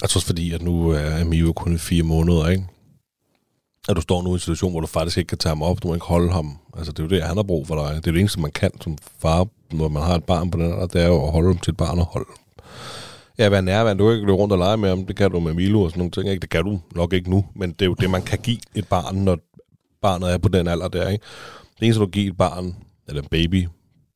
[0.00, 2.64] jeg tror også fordi, at nu er Emilio kun i fire måneder, ikke?
[3.88, 5.82] At du står nu i en situation, hvor du faktisk ikke kan tage ham op,
[5.82, 6.58] du må ikke holde ham.
[6.76, 7.96] Altså, det er jo det, han har brug for dig.
[7.96, 10.72] Det er det eneste, man kan som far, når man har et barn på den
[10.72, 12.28] alder, det er jo at holde til et barn og holde.
[13.38, 14.02] Ja, være nærværende.
[14.02, 15.06] Du kan ikke løbe rundt og lege med ham.
[15.06, 16.28] Det kan du med Milo og sådan nogle ting.
[16.28, 16.40] Ikke?
[16.40, 18.88] Det kan du nok ikke nu, men det er jo det, man kan give et
[18.88, 19.38] barn, når
[20.02, 21.08] barnet er på den alder der.
[21.08, 21.24] Ikke?
[21.80, 22.76] Det eneste, du giver et barn,
[23.08, 23.68] eller en baby,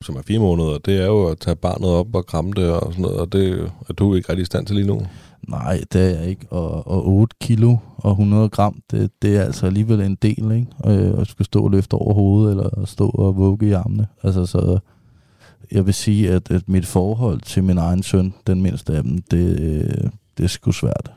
[0.03, 2.93] som er fire måneder, det er jo at tage barnet op og kramme det og
[2.93, 5.07] sådan noget, og det er du ikke rigtig i stand til lige nu.
[5.49, 6.47] Nej, det er jeg ikke.
[6.51, 10.67] Og, og 8 kilo og 100 gram, det, det er altså alligevel en del, ikke?
[10.87, 14.07] Øh, at skulle stå og løfte over hovedet, eller stå og vugge i armene.
[14.23, 14.79] Altså, så
[15.73, 19.19] jeg vil sige, at, at mit forhold til min egen søn, den mindste af dem,
[19.19, 21.13] det, det er sgu svært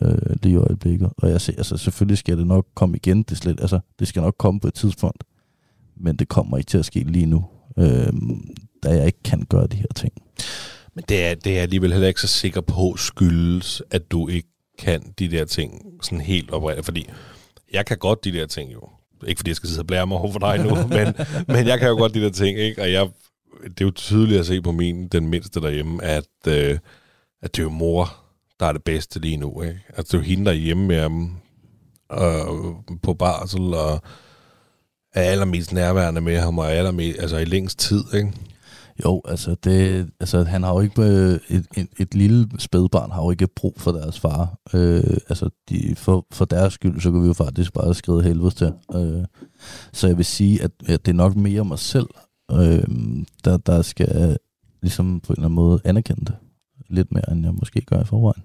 [0.00, 1.10] øh, lige i øjeblikket.
[1.16, 3.22] Og jeg ser, altså, selvfølgelig skal det nok komme igen.
[3.22, 5.24] Det, slet, altså, det skal nok komme på et tidspunkt.
[5.96, 7.44] Men det kommer ikke til at ske lige nu,
[7.76, 8.12] øh,
[8.82, 10.12] da jeg ikke kan gøre de her ting.
[10.94, 14.28] Men det er, det er jeg alligevel heller ikke så sikker på skyldes, at du
[14.28, 16.84] ikke kan de der ting sådan helt oprigtigt.
[16.84, 17.08] Fordi
[17.72, 18.88] jeg kan godt de der ting jo.
[19.26, 21.14] Ikke fordi jeg skal sidde og blære mig over for dig nu, men,
[21.48, 22.82] men jeg kan jo godt de der ting, ikke?
[22.82, 23.08] Og jeg,
[23.64, 26.78] det er jo tydeligt at se på min, den mindste derhjemme, at, øh,
[27.42, 28.16] at det er jo mor,
[28.60, 29.80] der er det bedste lige nu, ikke?
[29.96, 31.36] Altså det er jo hende, der er hjemme med ham
[32.12, 34.02] øh, på barsel, og
[35.14, 38.32] er allermest nærværende med ham, og er allermest, altså i længst tid, ikke?
[39.04, 43.22] Jo, altså, det, altså han har jo ikke øh, et, et, et lille spædbarn har
[43.22, 44.58] jo ikke brug for deres far.
[44.74, 48.50] Øh, altså de, for, for deres skyld, så kan vi jo faktisk bare skride helvede
[48.50, 48.72] til.
[48.94, 49.24] Øh,
[49.92, 52.06] så jeg vil sige, at, at det er nok mere mig selv,
[52.50, 52.84] øh,
[53.44, 54.38] der, der skal
[54.82, 56.34] ligesom på en eller anden måde anerkende det.
[56.88, 58.42] Lidt mere, end jeg måske gør i forvejen.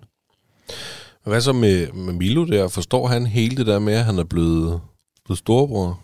[1.23, 2.67] Hvad så med, med Milo der?
[2.67, 4.81] Forstår han hele det der med, at han er blevet,
[5.25, 5.99] blevet storebror?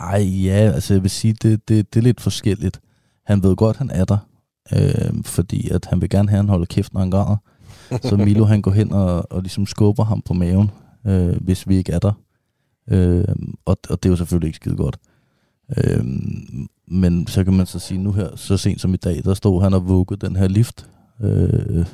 [0.00, 2.80] Nej, ja, altså jeg vil sige, det, det, det er lidt forskelligt.
[3.26, 4.18] Han ved godt, han er der,
[4.72, 7.36] øh, fordi at han vil gerne have, at han holder kæft, når han græder.
[8.08, 10.70] Så Milo, han går hen og, og ligesom skubber ham på maven,
[11.06, 12.12] øh, hvis vi ikke er der.
[12.88, 13.24] Øh,
[13.64, 14.96] og, og det er jo selvfølgelig ikke skide godt.
[15.76, 16.04] Øh,
[16.88, 19.62] men så kan man så sige, nu her, så sent som i dag, der stod
[19.62, 20.86] han og vuggede den her lift,
[21.20, 21.86] øh,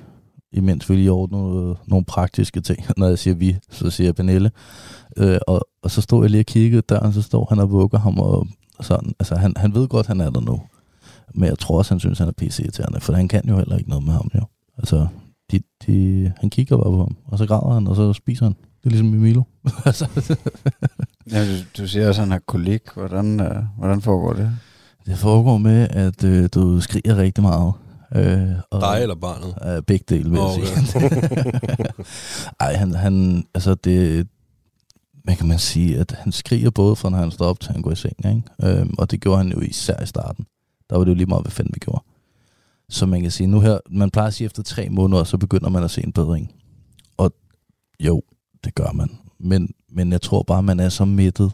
[0.52, 2.84] imens vi lige ordnede nogle, nogle praktiske ting.
[2.96, 4.50] Når jeg siger vi, så siger jeg Pernille.
[5.16, 7.70] Øh, og, og så stod jeg lige og kiggede der, og så står han og
[7.70, 8.46] vugger ham, og
[8.80, 9.14] sådan.
[9.18, 10.60] Altså, han, han ved godt, han er der nu.
[11.34, 13.90] Men jeg tror også, han synes, han er irriterende, for han kan jo heller ikke
[13.90, 14.44] noget med ham, jo.
[14.78, 15.06] Altså,
[15.50, 18.52] de, de, han kigger bare på ham, og så græder han, og så spiser han.
[18.52, 19.42] Det er ligesom Milo.
[19.84, 20.30] altså,
[21.32, 22.82] Ja, du, du siger også, at han har kolik.
[22.94, 24.50] Hvordan, øh, hvordan foregår det?
[25.06, 27.72] det foregår med, at øh, du skriger rigtig meget.
[28.14, 29.76] Øh, og, Dig eller barnet?
[29.78, 30.66] Uh, begge dele, vil jeg Okay.
[30.84, 31.10] sige.
[32.60, 34.28] Ej, han, han, altså det,
[35.24, 37.82] hvad kan man sige, at han skriger både fra, når han står op til, han
[37.82, 38.42] går i seng, ikke?
[38.62, 40.46] Øhm, og det gjorde han jo især i starten.
[40.90, 42.04] Der var det jo lige meget, hvad fanden vi gjorde.
[42.88, 45.68] Så man kan sige, nu her, man plejer at sige, efter tre måneder, så begynder
[45.68, 46.52] man at se en bedring.
[47.16, 47.32] Og
[48.00, 48.22] jo,
[48.64, 49.10] det gør man.
[49.40, 51.52] Men, men jeg tror bare, man er så mættet,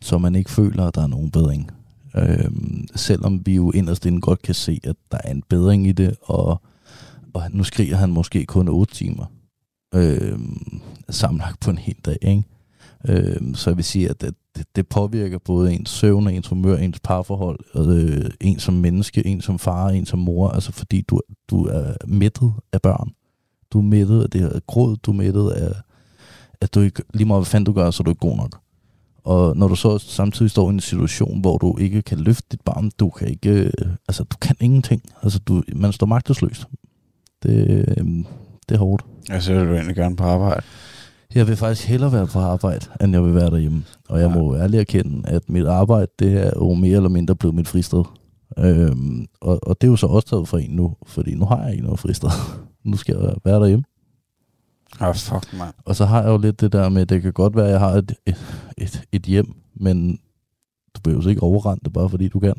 [0.00, 1.70] så man ikke føler, at der er nogen bedring.
[2.16, 5.92] Øhm, selvom vi jo inderst inde godt kan se, at der er en bedring i
[5.92, 6.62] det, og,
[7.34, 9.24] og nu skriger han måske kun 8 timer
[9.94, 10.38] øh,
[11.10, 12.18] sammenlagt på en hel dag.
[12.22, 12.42] Ikke?
[13.08, 16.76] Øh, så jeg vil sige, at det, det, det påvirker både ens søvn, ens humør,
[16.76, 21.20] ens parforhold, øh, en som menneske, en som far, en som mor, altså fordi du,
[21.50, 23.10] du er mættet af børn.
[23.72, 25.72] Du er mættet af det her gråd, du er mættet af,
[26.60, 28.61] at du ikke, lige meget hvad fanden du gør, så er du ikke god nok.
[29.24, 32.60] Og når du så samtidig står i en situation, hvor du ikke kan løfte dit
[32.60, 33.70] barn, du kan ikke, øh,
[34.08, 35.02] altså du kan ingenting.
[35.22, 36.66] Altså du, man står magtesløs.
[37.42, 38.04] Det, øh,
[38.68, 39.04] det er hårdt.
[39.28, 40.62] Jeg så vil du egentlig gerne på arbejde.
[41.34, 43.84] Jeg vil faktisk hellere være på arbejde, end jeg vil være derhjemme.
[44.08, 44.34] Og jeg Ja.
[44.34, 48.04] må ærligt erkende, at mit arbejde, det er jo mere eller mindre blevet mit fristed.
[48.58, 51.62] Øhm, og, og det er jo så også taget for en nu, fordi nu har
[51.62, 52.28] jeg ikke noget fristed.
[52.90, 53.84] nu skal jeg være derhjemme.
[55.00, 55.74] Ah, fuck, mand.
[55.84, 57.80] Og så har jeg jo lidt det der med, det kan godt være, at jeg
[57.80, 58.36] har et, et,
[58.78, 60.20] et, et hjem, men
[60.94, 62.54] du behøver ikke overrende det bare fordi du kan.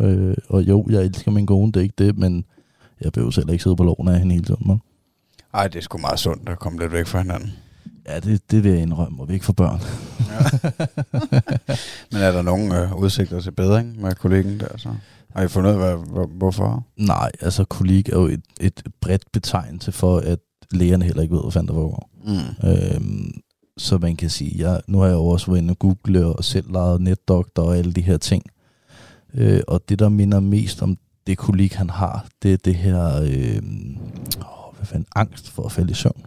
[0.00, 2.44] Øh, og jo, jeg elsker min kone, det er ikke det, men
[3.00, 4.68] jeg behøver selv ikke sidde på loven af hende hele tiden.
[4.68, 4.80] Man.
[5.54, 7.52] Ej, det er sgu meget sundt at komme lidt væk fra hinanden.
[8.06, 9.80] Ja, det, det vil jeg indrømme, og vi ikke for børn.
[12.12, 14.94] Men er der nogen øh, udsigter til bedring med kollegen der så?
[15.34, 15.96] Har I fundet ud af,
[16.28, 16.86] hvorfor?
[16.96, 20.38] Nej, altså kolik er jo et, et bredt betegnelse for, at
[20.72, 22.10] lægerne heller ikke ved, hvad fanden der foregår.
[22.24, 22.68] Mm.
[22.68, 23.40] Øhm,
[23.76, 26.72] så man kan sige, jeg, nu har jeg også været inde og google og selv
[26.72, 28.42] lavet netdoktor og alle de her ting.
[29.34, 33.22] Øh, og det, der minder mest om det kolik, han har, det er det her,
[33.22, 33.62] øh,
[34.38, 36.22] åh, hvad fanden, angst for at falde i søvn.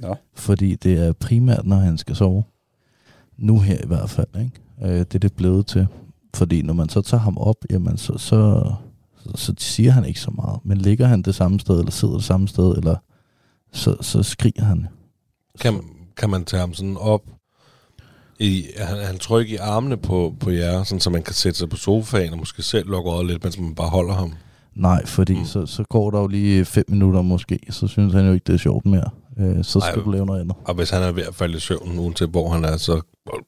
[0.00, 0.16] Nå.
[0.34, 2.44] Fordi det er primært, når han skal sove.
[3.36, 4.60] Nu her i hvert fald, ikke?
[4.82, 5.86] Øh, det er det blevet til.
[6.34, 8.72] Fordi når man så tager ham op, jamen så, så,
[9.16, 10.60] så, så siger han ikke så meget.
[10.64, 12.96] Men ligger han det samme sted, eller sidder det samme sted, eller
[13.72, 14.86] så, så skriger han.
[15.60, 15.80] Kan,
[16.16, 17.22] kan man tage ham sådan op?
[18.38, 21.68] I, han, han trykker i armene på, på jer, sådan, så man kan sætte sig
[21.68, 24.32] på sofaen og måske selv lukke øjet lidt, mens man bare holder ham.
[24.74, 25.44] Nej, fordi Mm.
[25.44, 28.52] så, så går der jo lige fem minutter måske, så synes han jo ikke, det
[28.52, 29.10] er sjovt mere.
[29.38, 30.56] Øh, så skal Ej, du lave noget andet.
[30.64, 33.00] Og hvis han er ved at falde i søvn, uanset hvor han er, så,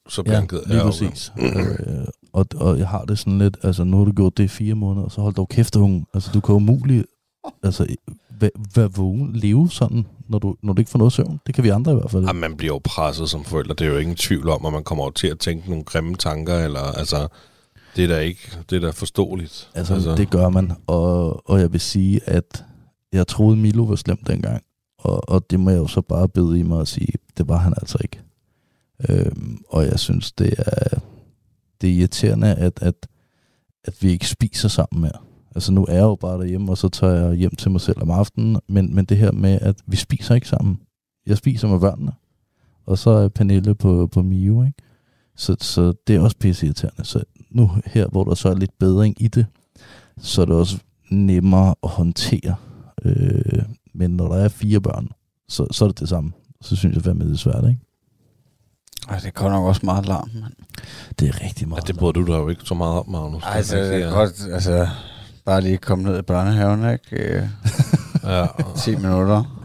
[0.08, 1.32] så bliver han ked af lige præcis.
[1.38, 4.48] øh, og, og jeg har det sådan lidt, altså nu har du gjort det i
[4.48, 6.06] fire måneder, så hold dog kæft, unge.
[6.14, 7.06] Altså du kan umuligt,
[7.62, 7.86] altså
[8.40, 11.40] være vær vågen, leve sådan, når du, når du ikke får noget søvn.
[11.46, 12.24] Det kan vi andre i hvert fald.
[12.24, 13.74] Jamen, man bliver jo presset som forælder.
[13.74, 16.58] Det er jo ingen tvivl om, at man kommer til at tænke nogle grimme tanker,
[16.58, 17.28] eller altså,
[17.96, 19.70] det er da ikke, det er da forståeligt.
[19.74, 22.64] Altså, altså, det gør man, og, og jeg vil sige, at
[23.12, 24.62] jeg troede, Milo var slem dengang,
[24.98, 27.56] og, og det må jeg jo så bare bede i mig at sige, det var
[27.56, 28.20] han altså ikke.
[29.08, 30.98] Øhm, og jeg synes, det er,
[31.80, 33.06] det er irriterende, at, at,
[33.84, 35.18] at vi ikke spiser sammen mere.
[35.54, 38.02] Altså nu er jeg jo bare derhjemme, og så tager jeg hjem til mig selv
[38.02, 40.80] om aftenen, men, men det her med, at vi spiser ikke sammen.
[41.26, 42.12] Jeg spiser med børnene,
[42.86, 44.78] og så er Pernille på, på Mio, ikke?
[45.36, 47.04] Så, så det er også pisse irriterende.
[47.04, 49.46] Så nu her, hvor der så er lidt bedring i det,
[50.18, 50.78] så er det også
[51.10, 52.54] nemmere at håndtere.
[53.04, 53.62] Øh,
[53.94, 55.08] men når der er fire børn,
[55.48, 56.32] så, så er det det samme.
[56.60, 57.80] Så synes jeg fandme, det er svært, ikke?
[59.08, 60.52] Ej, det godt nok også meget larm, mand.
[61.18, 61.86] Det er rigtig Ja, meget.
[61.86, 63.42] det bryder du dig jo ikke så meget om, Magnus.
[63.42, 64.88] Ej, så kan det er godt, altså,
[65.46, 67.24] bare lige komme ned i børnehaven, ikke?
[67.34, 67.42] Øh,
[68.24, 68.46] Ja.
[68.76, 69.60] 10 minutter.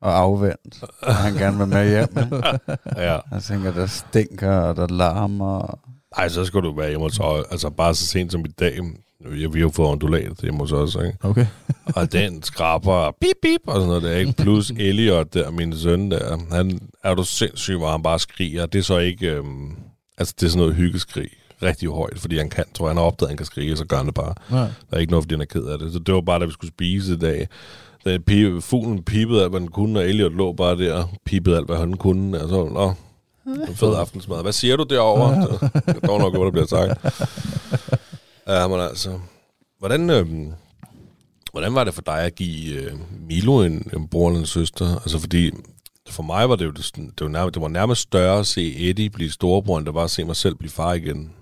[0.00, 0.84] Og afvendt.
[1.02, 2.58] Og han gerne vil med hjem, ikke?
[3.06, 3.18] ja.
[3.32, 5.78] Jeg tænker, der stinker, og der larmer.
[6.16, 7.44] Ej, så skal du være hjemme hos os.
[7.50, 8.78] Altså, bare så sent som i dag.
[9.30, 11.18] Vi har vi har jo fået ondulat hjemme hos os, ikke?
[11.22, 11.46] Okay.
[11.96, 14.32] Og den skraber bip, bip, og sådan noget der, ikke?
[14.32, 18.66] Plus Elliot der, min søn der, han er du sindssyg, hvor han bare skriger.
[18.66, 19.76] Det er så ikke, øhm,
[20.18, 21.30] altså det er sådan noget hyggeskrig,
[21.62, 23.78] rigtig højt, fordi han kan, tror jeg, han har opdaget, at han kan skrige, og
[23.78, 24.34] så gør han det bare.
[24.50, 24.56] Ja.
[24.56, 25.92] Der er ikke noget, fordi han er ked af det.
[25.92, 27.48] Så det var bare, da vi skulle spise i dag.
[28.04, 31.66] Da pibe, fuglen pipede alt, hvad den kunne, og Elliot lå bare der, pipede alt,
[31.66, 32.42] hvad han kunne.
[32.42, 32.94] Og så, nå,
[33.74, 34.42] fed aftensmad.
[34.42, 35.42] Hvad siger du derovre?
[35.42, 37.00] Så, det er dog nok, hvad der bliver sagt.
[38.48, 39.18] Ja, men altså,
[39.78, 40.26] hvordan, øh,
[41.52, 42.92] hvordan var det for dig at give øh,
[43.28, 45.00] Milo en, en bror eller en søster?
[45.00, 45.50] Altså, fordi
[46.08, 48.88] for mig var det jo, det, det var nærmest, det var nærmest større at se
[48.88, 51.32] Eddie blive storebror, end det var at se mig selv blive far igen.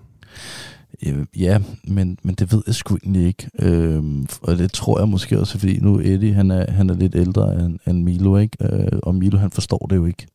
[1.05, 3.49] Øh, Ja, men, men det ved jeg sgu egentlig ikke.
[3.59, 7.15] Øhm, og det tror jeg måske også, fordi nu Eddie, han er, han er lidt
[7.15, 8.57] ældre end, end Milo, ikke?
[8.61, 10.27] Øh, og Milo, han forstår det jo ikke.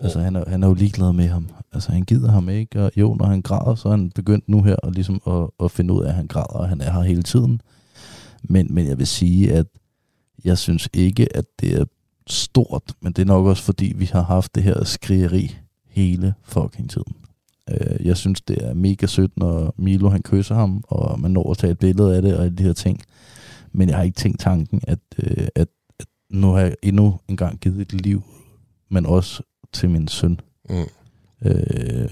[0.00, 1.48] Altså, han er, han er jo ligeglad med ham.
[1.72, 2.84] Altså, han gider ham ikke.
[2.84, 5.70] Og jo, når han græder, så er han begyndt nu her at, ligesom at, at
[5.70, 7.60] finde ud af, at han græder, og han er her hele tiden.
[8.42, 9.66] Men, men jeg vil sige, at
[10.44, 11.84] jeg synes ikke, at det er
[12.26, 15.56] stort, men det er nok også, fordi vi har haft det her skrigeri
[15.88, 17.14] hele fucking tiden.
[17.70, 21.50] Øh, jeg synes, det er mega sødt, når Milo han kysser ham, og man når
[21.50, 23.02] at tage et billede af det og alle de her ting.
[23.72, 25.68] Men jeg har ikke tænkt tanken, at, øh, at,
[26.00, 28.22] at nu har jeg endnu en gang givet et liv,
[28.90, 30.40] men også til min søn.
[30.70, 30.84] Mm.
[31.44, 32.10] Øh,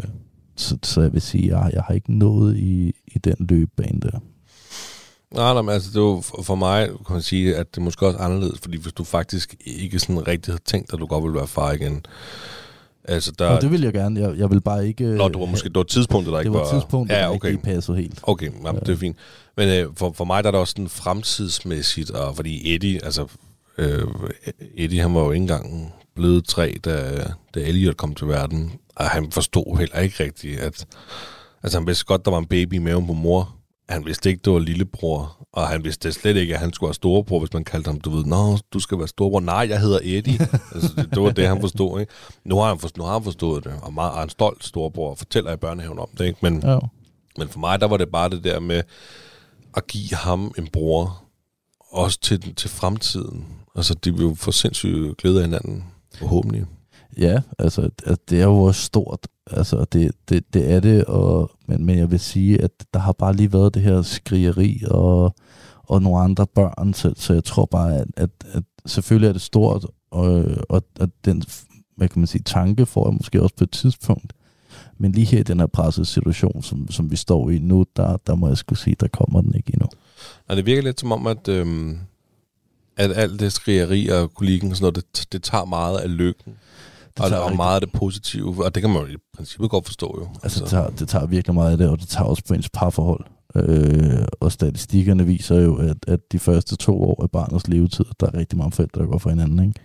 [0.56, 4.00] så, så jeg vil sige, at jeg, jeg har ikke nået i, i den løbebane
[4.00, 4.18] der.
[5.34, 7.84] Nej, nej, men altså, det var for, for mig, kan man sige, at det er
[7.84, 11.24] måske også anderledes, fordi hvis du faktisk ikke sådan rigtig havde tænkt, at du godt
[11.24, 12.06] ville være far igen,
[13.04, 13.46] altså der...
[13.46, 14.20] Og det vil jeg gerne.
[14.20, 15.04] Jeg, jeg vil bare ikke...
[15.04, 17.48] Nå, det var måske det var tidspunktet, der det ikke var tidspunktet, Ja, der okay.
[17.48, 18.20] ikke lige passede helt.
[18.22, 19.16] Okay, jamen, det er fint.
[19.56, 23.26] Men øh, for, for mig der er der også sådan fremtidsmæssigt, og fordi Eddie, altså,
[23.78, 24.02] øh,
[24.74, 27.24] Eddie han var jo ikke engang blevet tre, da,
[27.54, 28.72] da Elliot kom til verden.
[28.96, 30.86] Og han forstod heller ikke rigtigt, at...
[31.62, 33.54] Altså, han vidste godt, der var en baby i maven på mor.
[33.88, 35.46] Han vidste ikke, det var lillebror.
[35.52, 38.10] Og han vidste slet ikke, at han skulle være storebror, hvis man kaldte ham, du
[38.10, 39.40] ved, Nå, du skal være storebror.
[39.40, 40.38] Nej, jeg hedder Eddie.
[40.74, 42.12] altså, det, det, var det, han forstod, ikke?
[42.44, 45.10] Nu har han, forstået, nu har han forstået det, og meget, er en stolt storebror,
[45.10, 46.38] og fortæller i børnehaven om det, ikke?
[46.42, 46.78] Men, Ja.
[47.38, 48.82] men for mig, der var det bare det der med
[49.76, 51.22] at give ham en bror,
[51.90, 53.46] også til, til fremtiden.
[53.76, 55.84] Altså, de vil jo få sindssygt glæde af hinanden,
[56.18, 56.64] forhåbentlig.
[57.18, 57.90] Ja, altså
[58.30, 59.28] det er jo også stort.
[59.50, 63.12] Altså det, det, det er det, og, men, men jeg vil sige, at der har
[63.12, 65.34] bare lige været det her skrigeri og,
[65.82, 69.42] og nogle andre børn, så, så jeg tror bare, at, at, at selvfølgelig er det
[69.42, 71.42] stort, og, og at den,
[71.96, 74.32] hvad kan man sige, tanke får jeg måske også på et tidspunkt.
[74.98, 78.16] Men lige her i den her pressede situation, som, som vi står i nu, der,
[78.26, 79.86] der må jeg skulle sige, der kommer den ikke endnu.
[80.48, 81.98] Og det virker lidt som om, at, øhm,
[82.96, 86.54] at alt det skrigeri og kulikken, og sådan noget, det, det tager meget af lykken.
[87.20, 90.16] Og, rigtig- meget af det positive, og det kan man jo i princippet godt forstå
[90.20, 90.28] jo.
[90.42, 92.68] Altså, det tager, det tager virkelig meget af det, og det tager også på ens
[92.70, 93.24] parforhold.
[93.56, 98.26] Øh, og statistikkerne viser jo, at, at de første to år af barnets levetid, der
[98.26, 99.58] er rigtig mange forældre, der går for hinanden.
[99.58, 99.80] Ikke?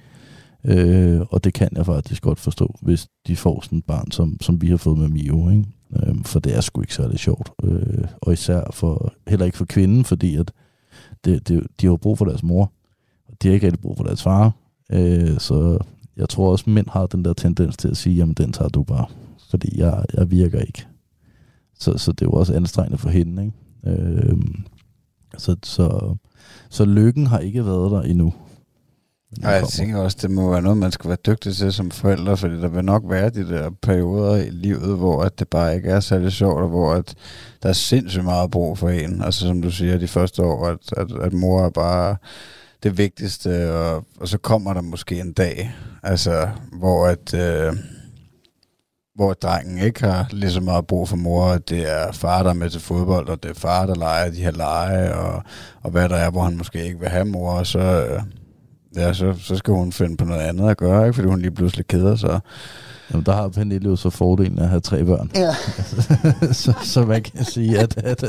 [0.65, 4.37] Øh, og det kan jeg faktisk godt forstå, hvis de får sådan et barn, som,
[4.41, 5.49] som vi har fået med Mio.
[5.49, 5.65] Ikke?
[5.95, 7.51] Øh, for det er sgu ikke særlig sjovt.
[7.63, 10.51] Øh, og især for, heller ikke for kvinden, fordi at
[11.25, 12.71] det, det, de har brug for deres mor,
[13.27, 14.51] og de har ikke rigtig brug for deres far.
[14.91, 15.79] Øh, så
[16.19, 18.83] jeg tror også, mænd har den der tendens til at sige, jamen den tager du
[18.83, 19.05] bare
[19.49, 20.87] fordi jeg, jeg virker ikke.
[21.79, 23.97] Så, så det er jo også anstrengende for hende, ikke?
[23.97, 24.55] Øhm,
[25.37, 26.15] så, så,
[26.69, 28.33] så lykken har ikke været der endnu.
[29.43, 32.37] Og jeg tænker også, det må være noget, man skal være dygtig til som forældre,
[32.37, 35.89] fordi der vil nok være de der perioder i livet, hvor at det bare ikke
[35.89, 37.15] er særlig sjovt, og hvor at
[37.63, 39.21] der er sindssygt meget brug for en.
[39.21, 42.15] Altså som du siger, de første år, at, at, at mor er bare
[42.83, 47.33] det vigtigste, og, og så kommer der måske en dag, altså hvor at...
[47.33, 47.73] Øh,
[49.19, 52.49] hvor drengen ikke har lige så meget brug for mor, og det er far, der
[52.49, 55.43] er med til fodbold, og det er far, der leger de her lege, og,
[55.81, 58.21] og hvad der er, hvor han måske ikke vil have mor, og så, øh,
[58.95, 61.13] ja, så, så skal hun finde på noget andet at gøre, ikke?
[61.13, 62.39] fordi hun lige pludselig keder sig.
[63.11, 65.31] Jamen, der har Pernille jo så fordelen af at have tre børn.
[65.35, 65.53] Ja.
[66.53, 68.23] så, så man kan sige, at, at,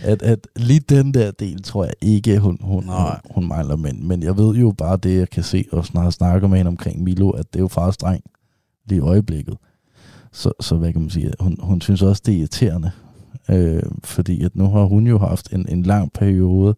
[0.00, 3.20] at, at lige den der del, tror jeg ikke, hun, hun, hun, Nej.
[3.30, 3.76] hun mangler.
[3.76, 6.68] Men, men jeg ved jo bare det, jeg kan se, og snart snakker med hende
[6.68, 8.24] omkring Milo, at det er jo fars dreng
[8.86, 9.56] lige i øjeblikket.
[10.32, 12.90] Så, så hvad kan man sige, hun, hun synes også, det er irriterende.
[13.50, 16.74] Øh, fordi at nu har hun jo haft en, en lang periode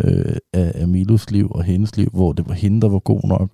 [0.00, 3.20] øh, af, af Milos liv og hendes liv, hvor det var hende, der var god
[3.24, 3.50] nok.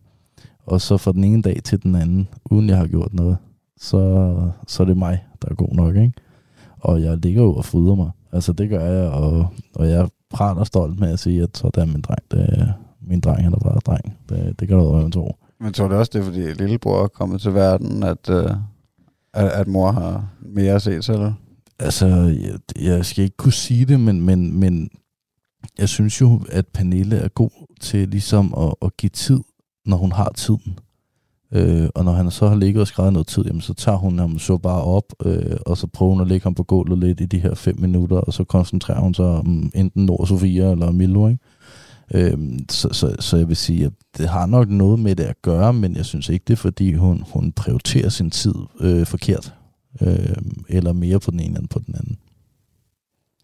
[0.66, 3.36] Og så fra den ene dag til den anden, uden jeg har gjort noget,
[3.78, 4.34] så,
[4.66, 6.12] så er det mig, der er god nok, ikke?
[6.80, 8.10] Og jeg ligger jo og fryder mig.
[8.32, 11.92] Altså det gør jeg, og, og jeg praler stolt med at sige, at sådan er
[11.92, 12.30] min dreng.
[12.30, 12.72] Det, er-
[13.06, 14.16] min dreng, han er bare dreng.
[14.28, 15.36] Det, det kan du også tro.
[15.60, 18.50] Men tror du også, det er, fordi lillebror er kommet til verden, at, øh,
[19.34, 21.32] at, at mor har mere at se til?
[21.78, 24.90] Altså, jeg, jeg skal ikke kunne sige det, men, men, men
[25.78, 29.40] jeg synes jo, at Pernille er god til ligesom at, at give tid,
[29.84, 30.78] når hun har tiden.
[31.52, 34.18] Øh, og når han så har ligget og skrevet noget tid, jamen, så tager hun
[34.18, 37.20] ham så bare op, øh, og så prøver hun at lægge ham på gulvet lidt
[37.20, 40.90] i de her fem minutter, og så koncentrerer hun sig om enten Nord Sofia eller
[40.90, 41.40] Milo, ikke?
[42.14, 42.38] Øh,
[42.70, 45.72] så, så, så jeg vil sige, at det har nok noget med det at gøre,
[45.72, 49.54] men jeg synes ikke, det er fordi, hun, hun prioriterer sin tid øh, forkert.
[50.00, 50.36] Øh,
[50.68, 52.16] eller mere på den ene end på den anden.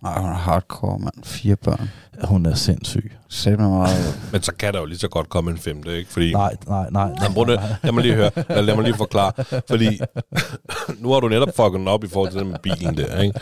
[0.02, 1.24] Nej, hun er hardcore, mand.
[1.24, 1.90] Fire børn.
[2.24, 3.12] Hun er sindssyg.
[3.28, 4.18] Sæt mig meget.
[4.32, 6.10] Men så kan der jo lige så godt komme en femte, ikke?
[6.10, 7.02] Fordi, Nej, nej, nej.
[7.22, 8.30] Jamen, prøv det, lad mig lige høre.
[8.48, 9.32] Lad, lad mig lige forklare.
[9.70, 10.00] Fordi
[11.02, 13.40] nu har du netop fucket op i forhold til den med bilen der, ikke?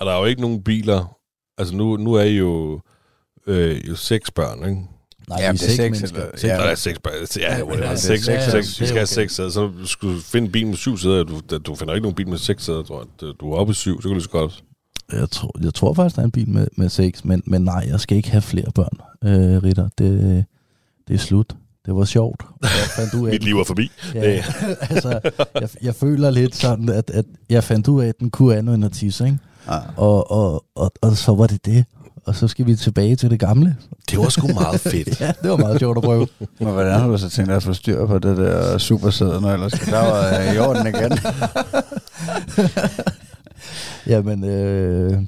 [0.00, 1.16] Og der er jo ikke nogen biler...
[1.58, 2.80] Altså, nu, nu er I jo,
[3.46, 4.82] øh, jo seks børn, ikke?
[5.28, 6.18] Nej, vi det er seks mennesker.
[6.20, 6.44] eller- Seks.
[6.44, 6.56] ja.
[6.56, 7.12] Der er seks børn.
[7.36, 9.50] Ja, ja, Ja, det er seks, seks, seks, ja, vi skal have seks sæder.
[9.50, 11.24] Så du skulle finde en bil med syv sæder.
[11.24, 13.32] Du, du finder ikke nogen bil med seks sæder, tror jeg.
[13.40, 14.64] Du er oppe i syv, så kan du lige så godt...
[15.12, 17.84] Jeg tror, jeg tror faktisk, der er en bil med, med seks, men, men nej,
[17.88, 19.88] jeg skal ikke have flere børn, øh, Ritter.
[19.98, 20.44] Det,
[21.08, 21.56] det er slut.
[21.86, 22.42] Det var sjovt.
[22.96, 23.90] Fandt ud af, Mit liv er forbi.
[24.14, 24.20] Ja,
[24.90, 25.20] altså,
[25.60, 28.74] jeg, jeg føler lidt sådan, at, at jeg fandt ud af, at den kunne andet
[28.74, 29.38] end at tisse, ikke?
[29.68, 29.78] Ja.
[29.96, 31.84] Og, og, og, og så var det det.
[32.26, 33.76] Og så skal vi tilbage til det gamle.
[34.10, 35.20] Det var sgu meget fedt.
[35.20, 36.26] Ja, det var meget sjovt at prøve.
[36.58, 39.52] Men hvordan har du så tænkt dig at få styr på det der supersæde, når
[39.52, 41.12] ellers der var øh, i orden igen?
[44.06, 45.22] Jamen, øh,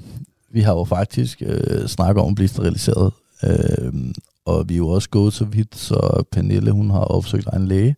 [0.49, 3.13] vi har jo faktisk øh, snakket om at blive steriliseret.
[3.43, 3.93] Øh,
[4.45, 7.95] og vi er jo også gået så vidt, så Pernille, hun har opsøgt en læge,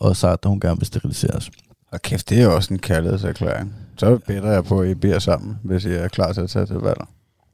[0.00, 1.50] og sagt, at hun gerne vil steriliseres.
[1.92, 3.74] Og kæft, det er jo også en kærlighedserklæring.
[3.96, 6.66] Så beder jeg på, at I beder sammen, hvis I er klar til at tage
[6.66, 7.00] til valg.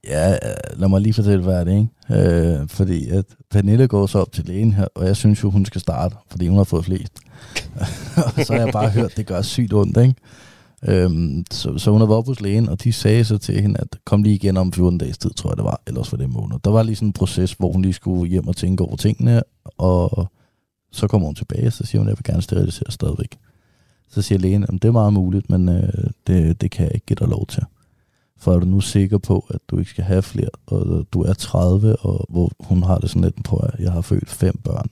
[0.07, 1.72] Ja, øh, lad mig lige fortælle, hvad er det,
[2.11, 2.61] ikke?
[2.61, 5.66] Øh, fordi at Pernille går så op til lægen her, og jeg synes jo, hun
[5.66, 7.12] skal starte, fordi hun har fået flest.
[8.37, 10.14] og så har jeg bare hørt, at det gør sygt ondt, ikke?
[10.89, 13.99] Øhm, så, så hun har været hos lægen, og de sagde så til hende, at
[14.05, 16.59] kom lige igen om 14 dages tid, tror jeg det var, ellers var det måned.
[16.64, 19.43] Der var lige sådan en proces, hvor hun lige skulle hjem og tænke over tingene,
[19.78, 20.30] og
[20.93, 23.39] så kommer hun tilbage, og så siger hun, at jeg vil gerne sterilisere stadigvæk.
[24.11, 27.07] Så siger lægen, at det er meget muligt, men øh, det, det kan jeg ikke
[27.07, 27.62] give dig lov til.
[28.39, 31.33] For er du nu sikker på, at du ikke skal have flere, og du er
[31.33, 34.89] 30, og hvor hun har det sådan lidt på, at jeg har født fem børn.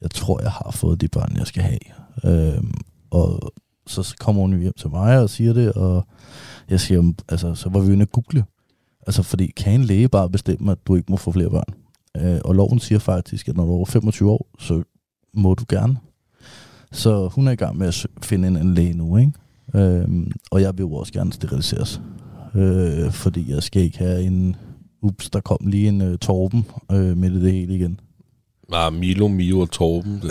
[0.00, 1.78] Jeg tror, jeg har fået de børn, jeg skal have.
[2.24, 2.74] Øhm,
[3.10, 3.52] og
[3.86, 6.06] så kommer hun hjem til mig og siger det, og
[6.70, 8.44] jeg siger, altså, så var vi inde at google.
[9.06, 11.74] Altså, fordi kan en læge bare bestemme, at du ikke må få flere børn?
[12.16, 14.82] Øh, og loven siger faktisk, at når du er over 25 år, så
[15.34, 15.96] må du gerne.
[16.92, 19.32] Så hun er i gang med at finde en, en læge nu, ikke?
[19.74, 22.00] Øh, og jeg vil jo også gerne steriliseres.
[22.54, 24.56] Øh, fordi jeg skal ikke have en...
[25.02, 28.00] Ups, der kom lige en uh, Torben øh, med det hele igen.
[28.72, 30.22] Ah, Milo, Mio og Torben.
[30.22, 30.30] Det,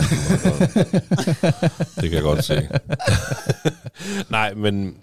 [2.00, 2.68] det kan jeg godt se.
[4.30, 4.96] Nej, men,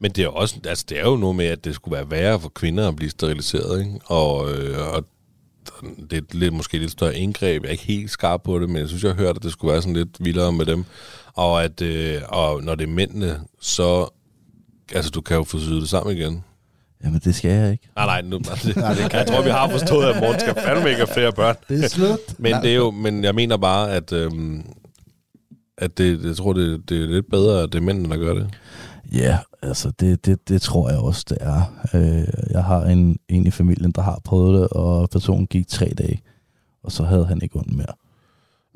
[0.00, 2.40] men det er, også, altså, det er jo noget med, at det skulle være værre
[2.40, 3.80] for kvinder at blive steriliseret.
[3.80, 4.00] Ikke?
[4.04, 5.04] Og, øh, og
[6.10, 7.62] det er lidt, måske lidt større indgreb.
[7.62, 9.52] Jeg er ikke helt skarp på det, men jeg synes, jeg har hørt, at det
[9.52, 10.84] skulle være sådan lidt vildere med dem.
[11.34, 14.08] Og, at, øh, og når det er mændene, så...
[14.92, 16.44] Altså, du kan jo få syet det sammen igen.
[17.04, 17.88] Jamen, det skal jeg ikke.
[17.96, 21.14] Nej, nej, nu, det, jeg tror, vi har forstået, at Morten skal fandme ikke have
[21.14, 21.56] flere børn.
[21.68, 22.18] Det er slut.
[22.38, 24.64] Men, det er jo, men jeg mener bare, at, øhm,
[25.78, 28.34] at det, jeg tror, det, det er lidt bedre, at det er mændene, der gør
[28.34, 28.50] det.
[29.12, 31.62] Ja, altså det, det, det tror jeg også, det er.
[31.94, 35.92] Øh, jeg har en, en i familien, der har prøvet det, og personen gik tre
[35.98, 36.22] dage,
[36.84, 37.94] og så havde han ikke ondt mere.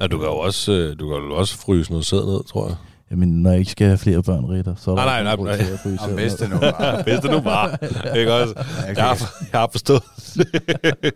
[0.01, 2.67] Ja, du kan jo også, øh, du kan jo også fryse noget sæd ned, tror
[2.69, 2.77] jeg.
[3.15, 5.37] Jamen, når jeg ikke skal have flere børn, Ritter, så er der Nej, nej, nej,
[5.37, 6.57] grund til at Og det nu.
[7.03, 7.79] Hvis det nu var.
[8.17, 8.55] Ikke også?
[8.97, 10.03] Jeg har, jeg har forstået.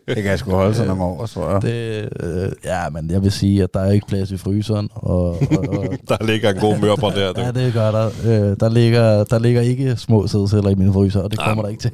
[0.08, 1.62] Det kan jeg sgu holde sig nogle år, tror jeg.
[1.62, 5.28] Det, øh, ja, men jeg vil sige, at der er ikke plads i fryseren, og,
[5.28, 7.32] og, og Der ligger en god mørbrød der.
[7.32, 7.40] Du.
[7.40, 8.06] ja, det gør der.
[8.06, 11.70] Øh, der, ligger, der ligger ikke små sædceller i min fryser, og det kommer der
[11.70, 11.92] ikke til.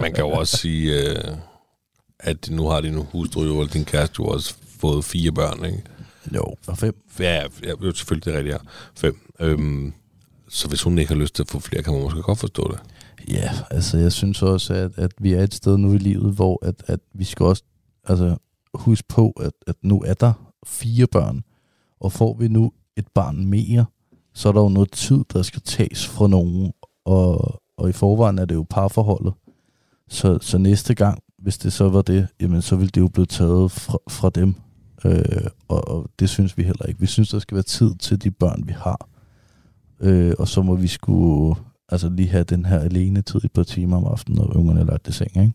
[0.00, 1.16] Man kan jo også sige, øh,
[2.20, 5.82] at nu har din hustru jo, eller din kæreste jo også fået fire børn, ikke?
[6.34, 6.94] jo, og fem.
[7.20, 8.58] Ja, ja, jo, selvfølgelig det er rigtigt, ja.
[8.96, 9.23] Fem.
[9.40, 9.92] Øhm,
[10.48, 12.72] så hvis hun ikke har lyst til at få flere, kan man måske godt forstå
[12.72, 12.80] det.
[13.28, 16.66] Ja, altså jeg synes også, at, at vi er et sted nu i livet, hvor
[16.66, 17.62] at, at vi skal også
[18.04, 18.36] altså,
[18.74, 20.32] huske på, at, at nu er der
[20.66, 21.44] fire børn,
[22.00, 23.86] og får vi nu et barn mere,
[24.34, 26.72] så er der jo noget tid, der skal tages fra nogen,
[27.04, 29.32] og, og i forvejen er det jo parforholdet.
[30.08, 33.26] Så, så næste gang, hvis det så var det, jamen så vil det jo blive
[33.26, 34.54] taget fra, fra dem.
[35.04, 37.00] Øh, og, og det synes vi heller ikke.
[37.00, 39.08] Vi synes, der skal være tid til de børn, vi har.
[40.00, 41.56] Øh, og så må vi skulle
[41.88, 44.80] altså lige have den her alene tid i et par timer om aftenen, når ungerne
[44.80, 45.36] er lagt i seng.
[45.36, 45.52] Ikke?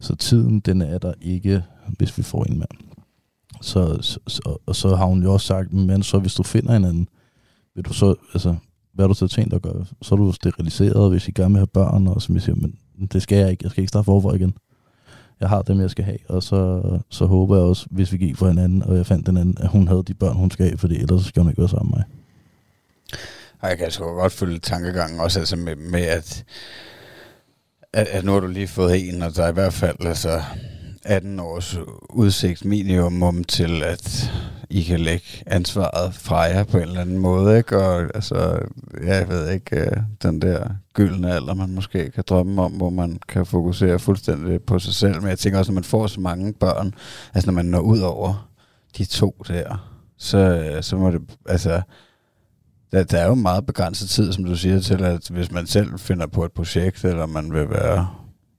[0.00, 1.62] Så tiden, den er der ikke,
[1.98, 2.98] hvis vi får en mand.
[3.60, 6.76] Så, så, så, og så har hun jo også sagt, men så hvis du finder
[6.76, 7.08] en anden,
[7.74, 8.56] vil du så, altså,
[8.94, 9.84] hvad har du så tænkt at gøre?
[10.02, 12.74] Så er du steriliseret, hvis I gerne vil have børn, og så jeg siger, men
[13.12, 14.54] det skal jeg ikke, jeg skal ikke starte forfra igen.
[15.40, 18.36] Jeg har dem, jeg skal have, og så, så håber jeg også, hvis vi gik
[18.36, 20.78] for hinanden, og jeg fandt den anden, at hun havde de børn, hun skal have,
[20.78, 22.06] fordi ellers skal hun ikke være sammen med mig.
[23.60, 26.44] Og jeg kan altså godt følge tankegangen også, altså med, med at,
[27.92, 30.42] at, at nu har du lige fået en, og der er i hvert fald altså
[31.04, 31.78] 18 års
[32.10, 34.32] udsigt minimum til, at
[34.70, 37.78] I kan lægge ansvaret fra jer på en eller anden måde, ikke?
[37.78, 38.58] Og altså,
[39.04, 43.18] jeg ved ikke, øh, den der gyldne alder, man måske kan drømme om, hvor man
[43.28, 45.20] kan fokusere fuldstændig på sig selv.
[45.20, 46.94] Men jeg tænker også, når man får så mange børn,
[47.34, 48.48] altså når man når ud over
[48.98, 51.82] de to der, så, øh, så må det, altså,
[52.92, 55.98] der, der er jo meget begrænset tid, som du siger, til at hvis man selv
[55.98, 58.08] finder på et projekt, eller man vil være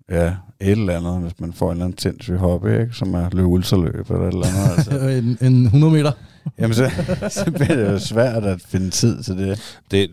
[0.10, 3.30] ja, et eller andet, hvis man får en eller anden sindssyg hobby, ikke, som er
[3.32, 4.78] løbe ultraløb eller et eller andet.
[4.78, 5.08] Altså.
[5.42, 6.12] en, en 100 meter.
[6.60, 6.92] Jamen, så,
[7.30, 9.80] så bliver det jo svært at finde tid til det.
[9.92, 10.12] det.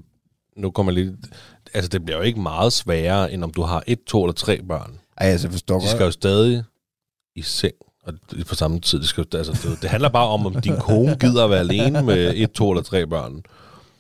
[0.57, 1.17] Nu kommer lige...
[1.75, 4.63] Altså, det bliver jo ikke meget sværere, end om du har et, to eller tre
[4.69, 4.93] børn.
[5.19, 6.65] Ej, altså, forstår De skal jo stadig
[7.37, 8.99] i seng, og det på samme tid.
[8.99, 12.03] Det, skal, altså, det, det handler bare om, om din kone gider at være alene
[12.03, 13.43] med et, to eller tre børn.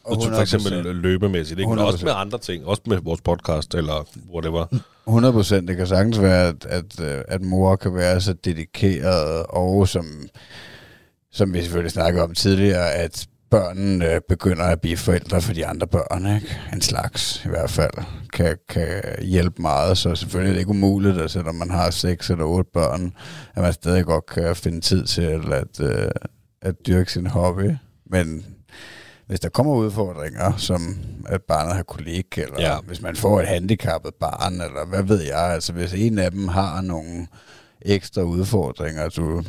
[0.07, 0.87] Og For eksempel 100%.
[0.89, 1.71] løbemæssigt, ikke?
[1.71, 1.83] Men 100%.
[1.83, 2.67] også med andre ting.
[2.67, 4.67] Også med vores podcast, eller whatever.
[5.07, 5.69] 100 procent.
[5.69, 10.07] Det kan sagtens være, at, at, øh, at mor kan være så dedikeret, og som,
[11.33, 15.67] som vi selvfølgelig snakkede om tidligere, at børnene øh, begynder at blive forældre for de
[15.67, 16.59] andre børn, ikke?
[16.73, 17.93] En slags i hvert fald,
[18.33, 19.99] kan, kan hjælpe meget.
[19.99, 23.13] Så selvfølgelig er det ikke umuligt, at selvom man har seks eller otte børn,
[23.55, 26.11] at man stadig godt kan finde tid til at, at, øh,
[26.63, 27.71] at dyrke sin hobby.
[28.11, 28.45] Men,
[29.27, 30.97] hvis der kommer udfordringer, som
[31.27, 32.77] at barnet har kolik, eller Ja.
[32.87, 36.49] hvis man får et handicappet barn, eller hvad ved jeg, altså hvis en af dem
[36.49, 37.27] har nogle
[37.83, 39.43] ekstra udfordringer, du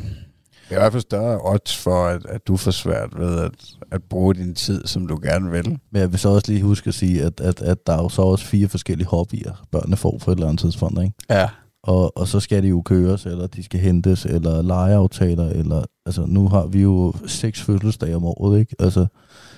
[0.68, 3.52] det er i hvert fald større odds for, at, at du får svært ved at,
[3.92, 5.68] at bruge din tid, som du gerne vil.
[5.90, 8.08] Men jeg vil så også lige huske at sige, at, at, at der er jo
[8.08, 11.12] så også fire forskellige hobbyer, børnene får på et eller andet tidspunkt, ikke?
[11.30, 11.48] Ja.
[11.88, 15.84] Og, og så skal de jo køres, eller de skal hentes, eller legeaftaler, eller...
[16.06, 18.76] Altså, nu har vi jo seks fødselsdage om året, ikke?
[18.78, 19.06] Altså,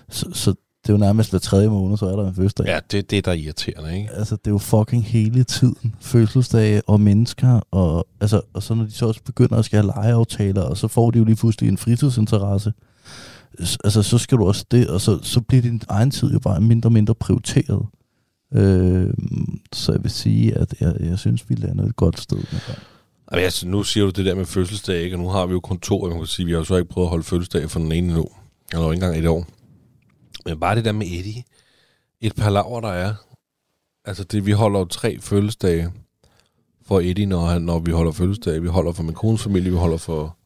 [0.09, 2.67] så, så det er jo nærmest hver tredje måned, så er der en fødselsdag.
[2.67, 4.11] Ja, det er det, der er irriterende, ikke?
[4.13, 5.95] Altså, det er jo fucking hele tiden.
[6.01, 9.93] Fødselsdage og mennesker, og, altså, og så når de så også begynder at skal have
[9.97, 12.73] legeaftaler, og så får de jo lige pludselig en fritidsinteresse.
[13.85, 16.61] Altså, så skal du også det, og så, så bliver din egen tid jo bare
[16.61, 17.87] mindre og mindre prioriteret.
[18.55, 19.15] Øh,
[19.73, 22.37] så jeg vil sige, at jeg, jeg synes, vi lander et godt sted.
[22.37, 22.79] Med det.
[23.33, 25.17] Altså, nu siger du det der med fødselsdag, ikke?
[25.17, 26.77] og nu har vi jo kun to, og man kan sige, vi har jo så
[26.77, 28.29] ikke prøvet at holde fødselsdag for den ene endnu.
[28.73, 29.47] Eller ikke engang et år.
[30.47, 31.43] Men bare det der med Eddie.
[32.21, 33.15] Et par laver, der er.
[34.05, 35.93] Altså, det, vi holder jo tre fødselsdage
[36.87, 38.63] for Eddie, når, han, når vi holder fødselsdag.
[38.63, 40.37] Vi holder for min kones familie, vi holder for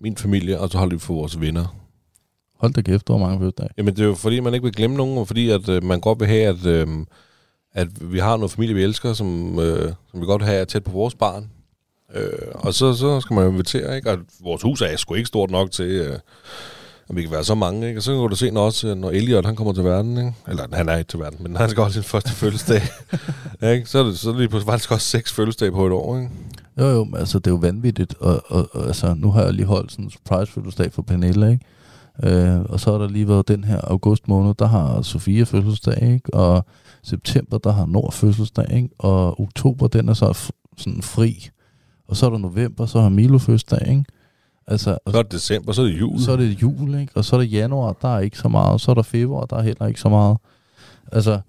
[0.00, 1.76] min familie, og så holder vi for vores venner.
[2.56, 3.70] Hold da kæft, der var mange fødselsdage.
[3.78, 6.00] Jamen, det er jo fordi, man ikke vil glemme nogen, og fordi at, øh, man
[6.00, 6.88] godt vil have, at, øh,
[7.74, 10.84] at vi har noget familie, vi elsker, som, øh, som vi godt vil have tæt
[10.84, 11.50] på vores barn.
[12.14, 14.10] Øh, og så, så skal man jo invitere, ikke?
[14.10, 16.18] Og vores hus er sgu ikke stort nok til, øh,
[17.08, 17.98] at vi kan være så mange, ikke?
[17.98, 20.32] Og så kan du se, når, også, når Elliot han kommer til verden, ikke?
[20.48, 22.82] Eller han er ikke til verden, men han skal holde sin første fødselsdag.
[23.72, 23.86] ikke?
[23.86, 26.16] Så er det, så er det lige pludselig faktisk også seks fødselsdage på et år,
[26.16, 26.30] ikke?
[26.78, 28.14] Jo, jo, men altså, det er jo vanvittigt.
[28.20, 31.50] Og, og, og altså, nu har jeg lige holdt sådan en surprise fødselsdag for Pernille,
[31.52, 31.64] ikke?
[32.22, 36.02] Øh, og så har der lige været den her august måned, der har Sofia fødselsdag,
[36.02, 36.34] ikke?
[36.34, 36.66] Og
[37.04, 38.88] september, der har Nord fødselsdag, ikke?
[38.98, 41.48] Og oktober, den er så f- sådan fri.
[42.08, 44.04] Og så er der november, så har Milo fødselsdag, ikke?
[44.66, 46.20] Altså, og Så er det december, så er det jul.
[46.20, 47.12] så er det jul, ikke?
[47.16, 48.80] Og så er det januar, der er ikke så meget.
[48.80, 50.36] Så er der februar, der er heller ikke så meget.
[51.12, 51.40] Altså,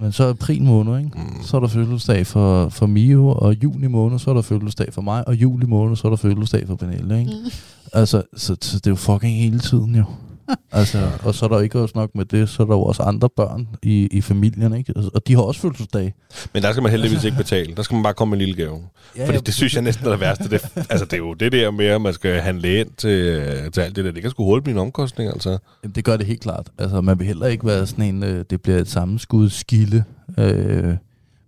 [0.00, 1.10] men så er april måned, ikke?
[1.14, 1.42] Mm.
[1.42, 5.02] Så er der fødselsdag for, for Mio, og juni måned, så er der fødselsdag for
[5.02, 7.30] mig, og juli måned, så er der fødselsdag for Pernille, ikke?
[7.44, 7.50] Mm.
[7.92, 10.04] Altså, så, så det er jo fucking hele tiden, jo.
[10.72, 12.82] altså, og så er der jo ikke også nok med det, så er der jo
[12.82, 14.92] også andre børn i, i familien, ikke?
[14.96, 16.14] Altså, Og de har også fødselsdag.
[16.54, 17.74] Men der skal man heldigvis ikke betale.
[17.76, 18.78] Der skal man bare komme med en lille gave.
[19.16, 20.48] Ja, Fordi det synes jeg næsten er det værste.
[20.48, 23.42] Det, altså, det er jo det der med, at man skal handle ind til,
[23.72, 24.12] til alt det der.
[24.12, 25.58] Det kan sgu hurtigt blive en omkostning, altså.
[25.82, 26.70] Jamen, det gør det helt klart.
[26.78, 30.04] Altså, man vil heller ikke være sådan en, øh, det bliver et sammenskud skille,
[30.38, 30.94] øh,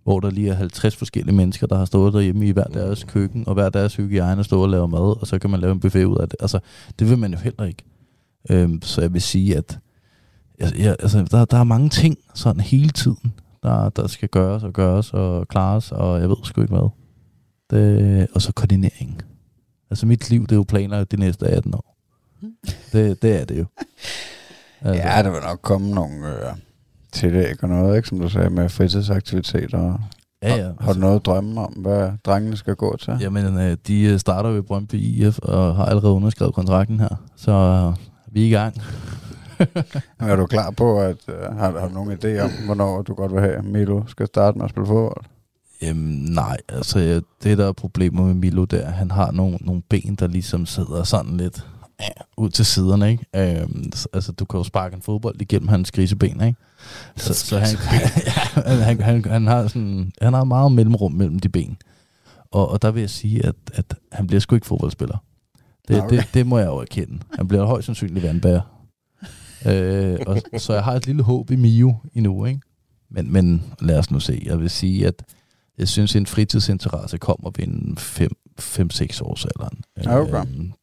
[0.03, 3.43] hvor der lige er 50 forskellige mennesker, der har stået derhjemme i hver deres køkken,
[3.47, 6.05] og hver deres hygiejne står og laver mad, og så kan man lave en buffet
[6.05, 6.35] ud af det.
[6.39, 6.59] Altså,
[6.99, 7.83] det vil man jo heller ikke.
[8.49, 9.79] Øhm, så jeg vil sige, at
[10.59, 13.33] jeg, jeg, altså, der, der er mange ting sådan hele tiden,
[13.63, 16.89] der, der skal gøres og gøres og klares, og jeg ved sgu ikke hvad.
[17.69, 19.21] Det, og så koordinering.
[19.89, 21.97] Altså mit liv, det er jo planlagt de næste 18 år.
[22.93, 23.65] Det, det er det jo.
[24.85, 26.53] Altså, Ja, der vil nok komme nogle øh,
[27.11, 28.07] tillæg og noget, ikke?
[28.09, 29.97] Som du sagde, med fritidsaktiviteter.
[30.43, 30.71] ja, ja.
[30.79, 33.17] Har du noget at drømme om, hvad drengene skal gå til?
[33.21, 37.23] Jamen, øh, de starter i Brøndby IF og har allerede underskrevet kontrakten her.
[37.35, 37.93] Så
[38.33, 38.75] vi er i gang.
[40.19, 43.33] Er du klar på, at øh, har, har du nogen idé om, hvornår du godt
[43.33, 45.25] vil have, at Milo skal starte med at spille fodbold?
[45.81, 49.81] Jamen, nej, altså øh, det der er problemer med Milo der, han har nogle, nogle
[49.89, 51.67] ben, der ligesom sidder sådan lidt
[52.01, 52.07] øh,
[52.37, 53.25] ud til siderne, ikke?
[53.35, 56.59] Øhm, altså, du kan jo sparke en fodbold igennem hans griseben, ikke?
[57.15, 57.77] Så, så han,
[58.55, 61.77] ja, han, han, han, har sådan, han har meget mellemrum mellem de ben.
[62.51, 65.17] Og, og der vil jeg sige, at, at han bliver sgu ikke fodboldspiller.
[65.87, 66.17] Det, okay.
[66.17, 67.19] det, det må jeg jo erkende.
[67.35, 68.61] Han bliver højst sandsynligt vandbærer.
[69.65, 72.61] øh, og, så jeg har et lille håb i Mio endnu, ikke?
[73.09, 74.41] Men, men lad os nu se.
[74.45, 75.23] Jeg vil sige, at
[75.77, 79.83] jeg synes, en fritidsinteresse kommer ved en 5-6 års alderen.
[80.07, 80.39] Okay.
[80.39, 80.73] Øhm,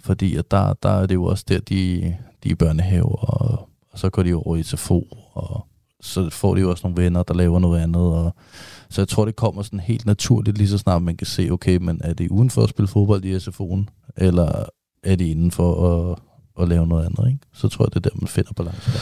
[0.00, 3.98] fordi at der, der er det jo også der, de, de er børnehave, og, og
[3.98, 5.66] så går de over i SFO, og
[6.00, 8.02] så får de jo også nogle venner, der laver noget andet.
[8.02, 8.34] Og,
[8.90, 11.76] så jeg tror, det kommer sådan helt naturligt, lige så snart man kan se, okay,
[11.76, 14.64] men er det uden for at spille fodbold i SFO'en, eller
[15.02, 16.18] er det inden for at,
[16.62, 17.38] at lave noget andet, ikke?
[17.52, 18.92] Så tror jeg, det er der, man finder balancen.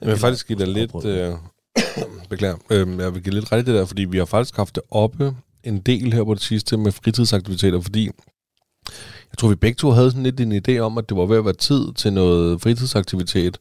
[0.00, 1.04] Jeg vil faktisk give dig lidt...
[1.04, 1.32] Øh,
[2.30, 2.56] beklager.
[2.70, 4.82] Øh, jeg vil give lidt ret i det der, fordi vi har faktisk haft det
[4.90, 8.10] oppe en del her på det sidste med fritidsaktiviteter, fordi
[9.30, 11.36] jeg tror, vi begge to havde sådan lidt en idé om, at det var ved
[11.36, 13.58] at være tid til noget fritidsaktivitet.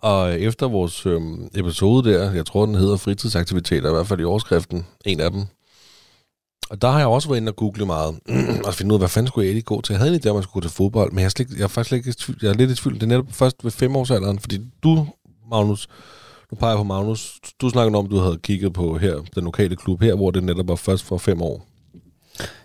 [0.00, 1.20] Og efter vores øh,
[1.54, 5.44] episode der, jeg tror, den hedder fritidsaktiviteter, i hvert fald i overskriften, en af dem.
[6.70, 8.20] Og der har jeg også været inde og google meget,
[8.66, 9.92] og finde ud af, hvad fanden skulle jeg egentlig gå til.
[9.92, 11.50] Jeg havde en idé om, at man skulle gå til fodbold, men jeg er, slet,
[11.50, 12.94] jeg er faktisk slet ikke, jeg er lidt i tvivl.
[12.94, 15.06] Det er netop først ved femårsalderen, fordi du,
[15.50, 15.88] Magnus,
[16.50, 19.44] nu peger jeg på Magnus, du snakkede om, at du havde kigget på her, den
[19.44, 21.66] lokale klub her, hvor det netop var først for fem år.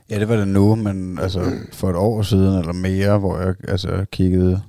[0.10, 3.56] Ja, det var det nu, men altså for et år siden eller mere, hvor jeg
[3.68, 4.62] altså kiggede,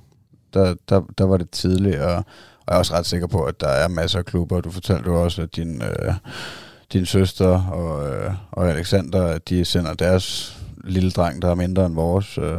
[0.53, 2.23] der, der, der var det tidligere
[2.67, 4.61] og, og jeg er også ret sikker på, at der er masser af klubber.
[4.61, 6.13] Du fortalte jo også, at din, øh,
[6.93, 11.95] din søster og, øh, og Alexander, de sender deres lille dreng, der er mindre end
[11.95, 12.57] vores, øh,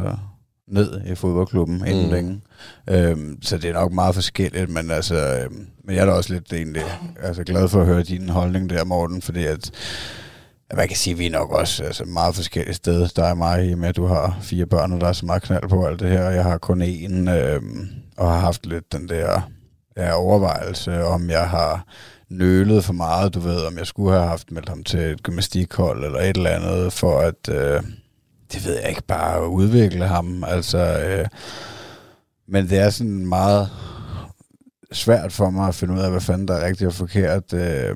[0.67, 2.11] ned i fodboldklubben inden Mm.
[2.11, 2.41] længe.
[2.89, 6.33] Øhm, så det er nok meget forskelligt, men altså, øhm, men jeg er da også
[6.33, 6.83] lidt egentlig
[7.21, 9.71] altså, glad for at høre din holdning der, Morten, fordi at
[10.71, 13.07] at man kan sige, at vi er nok også altså, meget forskellige steder.
[13.15, 15.25] Der er mig i og med, at du har fire børn, og der er så
[15.25, 16.29] meget knald på alt det her.
[16.29, 17.87] Jeg har kun én, øhm,
[18.17, 19.41] og har haft lidt den der
[19.99, 21.85] ja, overvejelse, om jeg har
[22.29, 26.05] nølet for meget, du ved, om jeg skulle have haft meldt ham til et gymnastikhold
[26.05, 27.83] eller et eller andet, for at, øh,
[28.53, 30.43] det ved jeg ikke, bare udvikle ham.
[30.47, 31.25] Altså, øh,
[32.47, 33.69] men det er sådan meget
[34.91, 37.53] svært for mig at finde ud af, hvad fanden der er rigtigt og forkert.
[37.53, 37.95] Øh,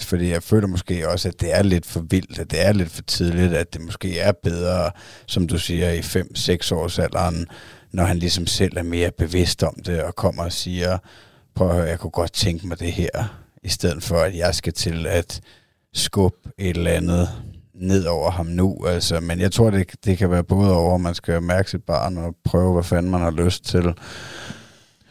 [0.00, 2.90] fordi jeg føler måske også, at det er lidt for vildt, at det er lidt
[2.90, 4.90] for tidligt, at det måske er bedre,
[5.26, 7.46] som du siger, i 5-6 års alderen,
[7.92, 10.98] når han ligesom selv er mere bevidst om det, og kommer og siger,
[11.54, 14.54] prøv at høre, jeg kunne godt tænke mig det her, i stedet for, at jeg
[14.54, 15.40] skal til at
[15.94, 17.28] skubbe et eller andet
[17.74, 18.84] ned over ham nu.
[18.86, 21.82] Altså, men jeg tror, det, det kan være både over, at man skal mærke sit
[21.82, 23.94] barn og prøve, hvad fanden man har lyst til.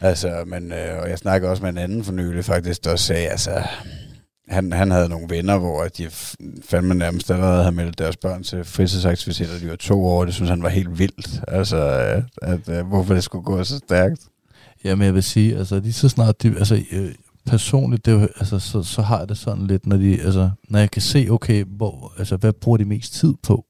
[0.01, 3.27] Altså, men, øh, og jeg snakker også med en anden for nylig faktisk, der sagde,
[3.27, 3.63] altså,
[4.49, 6.09] han, han havde nogle venner, hvor de
[6.63, 10.49] fandme nærmest allerede havde meldt deres børn til fritidsaktiviteter, de var to år, det synes
[10.49, 11.41] han var helt vildt.
[11.47, 14.27] Altså, at, at, at hvorfor det skulle gå så stærkt.
[14.83, 17.11] Jamen, jeg vil sige, altså lige så snart, de, altså øh,
[17.45, 20.91] personligt, det altså, så, så har jeg det sådan lidt, når, de, altså, når jeg
[20.91, 23.65] kan se, okay, hvor, altså, hvad bruger de mest tid på,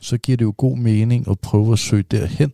[0.00, 2.52] så giver det jo god mening at prøve at søge derhen.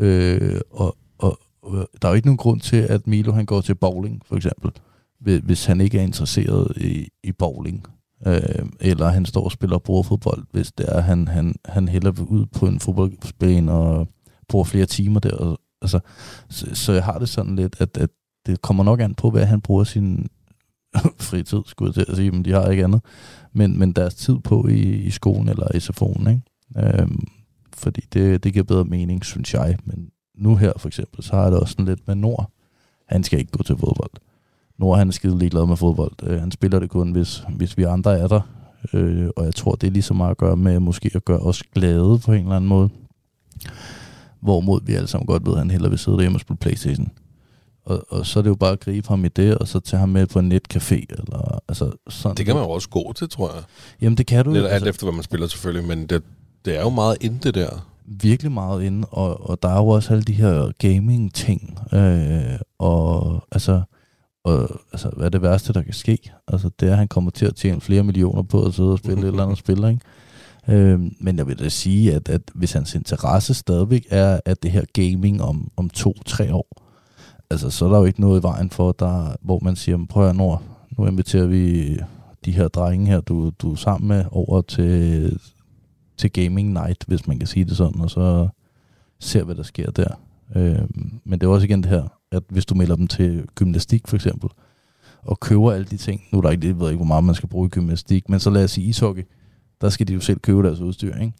[0.00, 3.60] Øh, og, og, og der er jo ikke nogen grund til, at Milo han går
[3.60, 4.70] til bowling, for eksempel,
[5.20, 7.86] hvis han ikke er interesseret i, i bowling.
[8.26, 12.46] Øh, eller han står og spiller bordfodbold, hvis det er, han, han, han hælder ud
[12.46, 14.08] på en fodboldbane og
[14.48, 15.36] bruger flere timer der.
[15.36, 16.00] Og, altså,
[16.48, 18.10] så, så jeg har det sådan lidt, at, at
[18.46, 20.28] det kommer nok an på, hvad han bruger sin
[21.28, 23.00] fritid, skulle jeg til at sige, men de har ikke andet.
[23.52, 26.42] Men, men deres tid på i, i skolen eller i SFO'en, ikke?
[26.76, 27.26] Øhm,
[27.74, 29.78] fordi det, det giver bedre mening, synes jeg.
[29.84, 32.52] Men nu her for eksempel, så har jeg det også sådan lidt med Nord.
[33.06, 34.10] Han skal ikke gå til fodbold.
[34.78, 36.12] Nord han er skide ligeglad med fodbold.
[36.22, 38.40] Øh, han spiller det kun, hvis, hvis vi andre er der.
[38.92, 41.38] Øh, og jeg tror, det er lige så meget at gøre med måske at gøre
[41.38, 42.88] os glade på en eller anden måde.
[44.40, 47.08] Hvorimod vi alle sammen godt ved, at han hellere vil sidde derhjemme og spille Playstation.
[47.84, 50.00] Og, og så er det jo bare at gribe ham i det, og så tage
[50.00, 51.06] ham med på en netcafé.
[51.10, 53.62] Eller, altså, sådan Det kan man jo også gå til, tror jeg.
[54.00, 56.22] Jamen det kan du Lidt alt Altså, efter, hvad man spiller selvfølgelig, men det,
[56.64, 57.86] det er jo meget inde det der.
[58.04, 63.44] virkelig meget inde, og, og der er jo også alle de her gaming-ting, øh, og
[63.52, 63.82] altså,
[64.44, 66.18] og, altså, hvad er det værste, der kan ske?
[66.48, 68.98] Altså, det er, at han kommer til at tjene flere millioner på at sidde og
[68.98, 70.00] spille et eller andet spil, ikke?
[70.68, 74.70] Øhm, men jeg vil da sige, at, at hvis hans interesse stadigvæk er, at det
[74.70, 76.82] her gaming om, om to-tre år,
[77.50, 80.28] altså, så er der jo ikke noget i vejen for, der, hvor man siger, prøv
[80.28, 80.62] at Nord,
[80.98, 81.96] nu inviterer vi
[82.44, 85.38] de her drenge her, du, du er sammen med, over til,
[86.16, 88.48] til gaming night, hvis man kan sige det sådan, og så
[89.20, 90.20] ser, hvad der sker der.
[90.56, 94.08] Øhm, men det er også igen det her, at hvis du melder dem til gymnastik
[94.08, 94.50] for eksempel,
[95.22, 97.34] og køber alle de ting, nu er der ikke, jeg ved ikke, hvor meget man
[97.34, 99.22] skal bruge i gymnastik, men så lad os sige ishockey,
[99.80, 101.32] der skal de jo selv købe deres udstyr, ikke?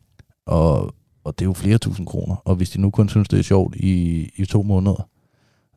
[0.47, 3.39] Og, og det er jo flere tusind kroner, og hvis de nu kun synes, det
[3.39, 5.09] er sjovt i, i to måneder,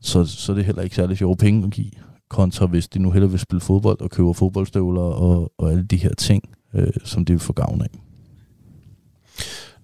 [0.01, 1.91] så, så er det heller ikke særlig sjove penge at give,
[2.29, 5.97] kontra hvis de nu hellere vil spille fodbold og køber fodboldstøvler og, og alle de
[5.97, 6.43] her ting,
[6.73, 7.99] øh, som de vil få gavn af.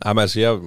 [0.05, 0.59] Jamen altså, jeg,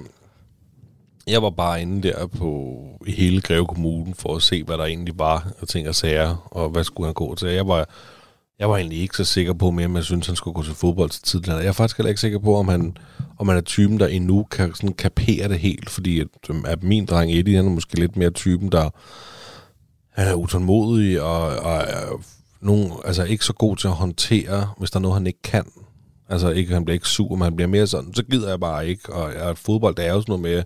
[1.27, 4.85] jeg var bare inde der på i hele Greve Kommune for at se, hvad der
[4.85, 7.47] egentlig var og ting og sager, og hvad skulle han gå til.
[7.47, 7.89] Jeg var,
[8.59, 10.73] jeg var egentlig ikke så sikker på mere, om jeg synes, han skulle gå til
[10.73, 11.57] fodbold til tidligere.
[11.57, 12.97] Jeg er faktisk heller ikke sikker på, om han,
[13.39, 16.83] om han er typen, der endnu kan sådan kapere det helt, fordi at, øhm, at
[16.83, 18.89] min dreng Eddie, han er måske lidt mere typen, der
[20.11, 22.21] han er utålmodig og, og er
[22.61, 25.65] nogen, altså ikke så god til at håndtere, hvis der er noget, han ikke kan.
[26.29, 28.87] Altså ikke, han bliver ikke sur, men han bliver mere sådan, så gider jeg bare
[28.87, 29.13] ikke.
[29.13, 30.63] Og og fodbold, det er jo sådan noget med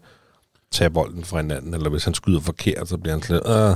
[0.72, 3.76] tage bolden fra hinanden, eller hvis han skyder forkert, så bliver han lidt, øh.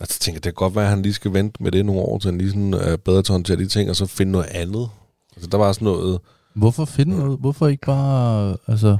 [0.00, 2.00] Altså jeg tænker, det kan godt være, at han lige skal vente med det nogle
[2.00, 4.32] år, til han lige sådan er bedre til at håndtere de ting, og så finde
[4.32, 4.90] noget andet.
[5.36, 6.20] Altså der var sådan noget,
[6.54, 7.38] Hvorfor finde noget?
[7.38, 8.96] Hvorfor ikke bare, altså,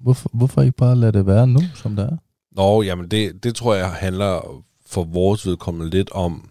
[0.00, 2.16] hvorfor, hvorfor ikke bare lade det være nu, som det er?
[2.56, 6.50] Nå, jamen det, det tror jeg handler for vores vedkommende lidt om,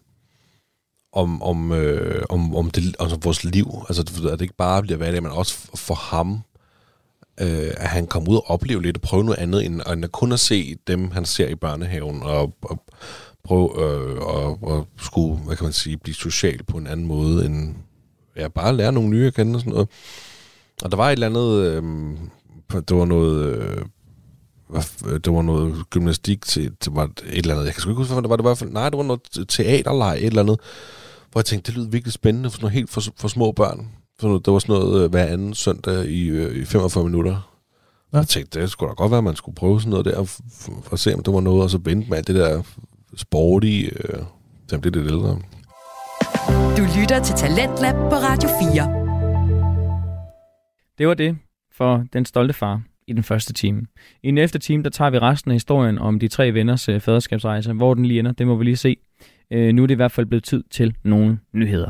[1.14, 3.68] om, om, øh, om, om det, altså vores liv.
[3.90, 6.42] Altså at det ikke bare bliver hverdag, men også for ham,
[7.42, 10.12] øh, at han kom ud og opleve lidt og prøve noget andet, end, end at
[10.12, 12.84] kun at se dem, han ser i børnehaven, og, og
[13.44, 17.46] prøve øh, og, og skulle, hvad kan man sige, blive social på en anden måde,
[17.46, 17.76] end
[18.36, 19.90] ja, bare lære nogle nye at kende og sådan noget.
[20.84, 21.84] Og der var et eller andet, øh,
[22.72, 23.56] det var noget...
[23.56, 23.86] Øh,
[25.06, 27.66] det var noget gymnastik til, til var et eller andet.
[27.66, 28.36] Jeg kan sgu ikke huske, hvad det var.
[28.36, 30.60] Det var i nej, det var noget teaterleg, et eller andet.
[31.32, 33.88] Hvor jeg tænkte, det lyder virkelig spændende for sådan noget helt for, for små børn.
[34.28, 37.54] Noget, det var sådan noget øh, hver anden søndag i, øh, i 45 minutter.
[38.14, 38.18] Ja.
[38.18, 40.24] Jeg tænkte, det skulle da godt være, at man skulle prøve sådan noget der,
[40.84, 42.64] for, at se, om det var noget, og så vente med alt det der
[43.16, 44.20] sporty, øh,
[44.68, 45.40] til det er lidt ældre.
[46.78, 49.04] Du lytter til Talentlab på Radio 4.
[50.98, 51.38] Det var det
[51.76, 53.82] for den stolte far i den første time.
[54.24, 57.00] I den efter time, der tager vi resten af historien om de tre venners øh,
[57.00, 57.74] faderskabsrejse.
[57.74, 58.98] Hvor den lige ender, det må vi lige se.
[59.52, 61.90] Øh, nu er det i hvert fald blevet tid til nogle nyheder.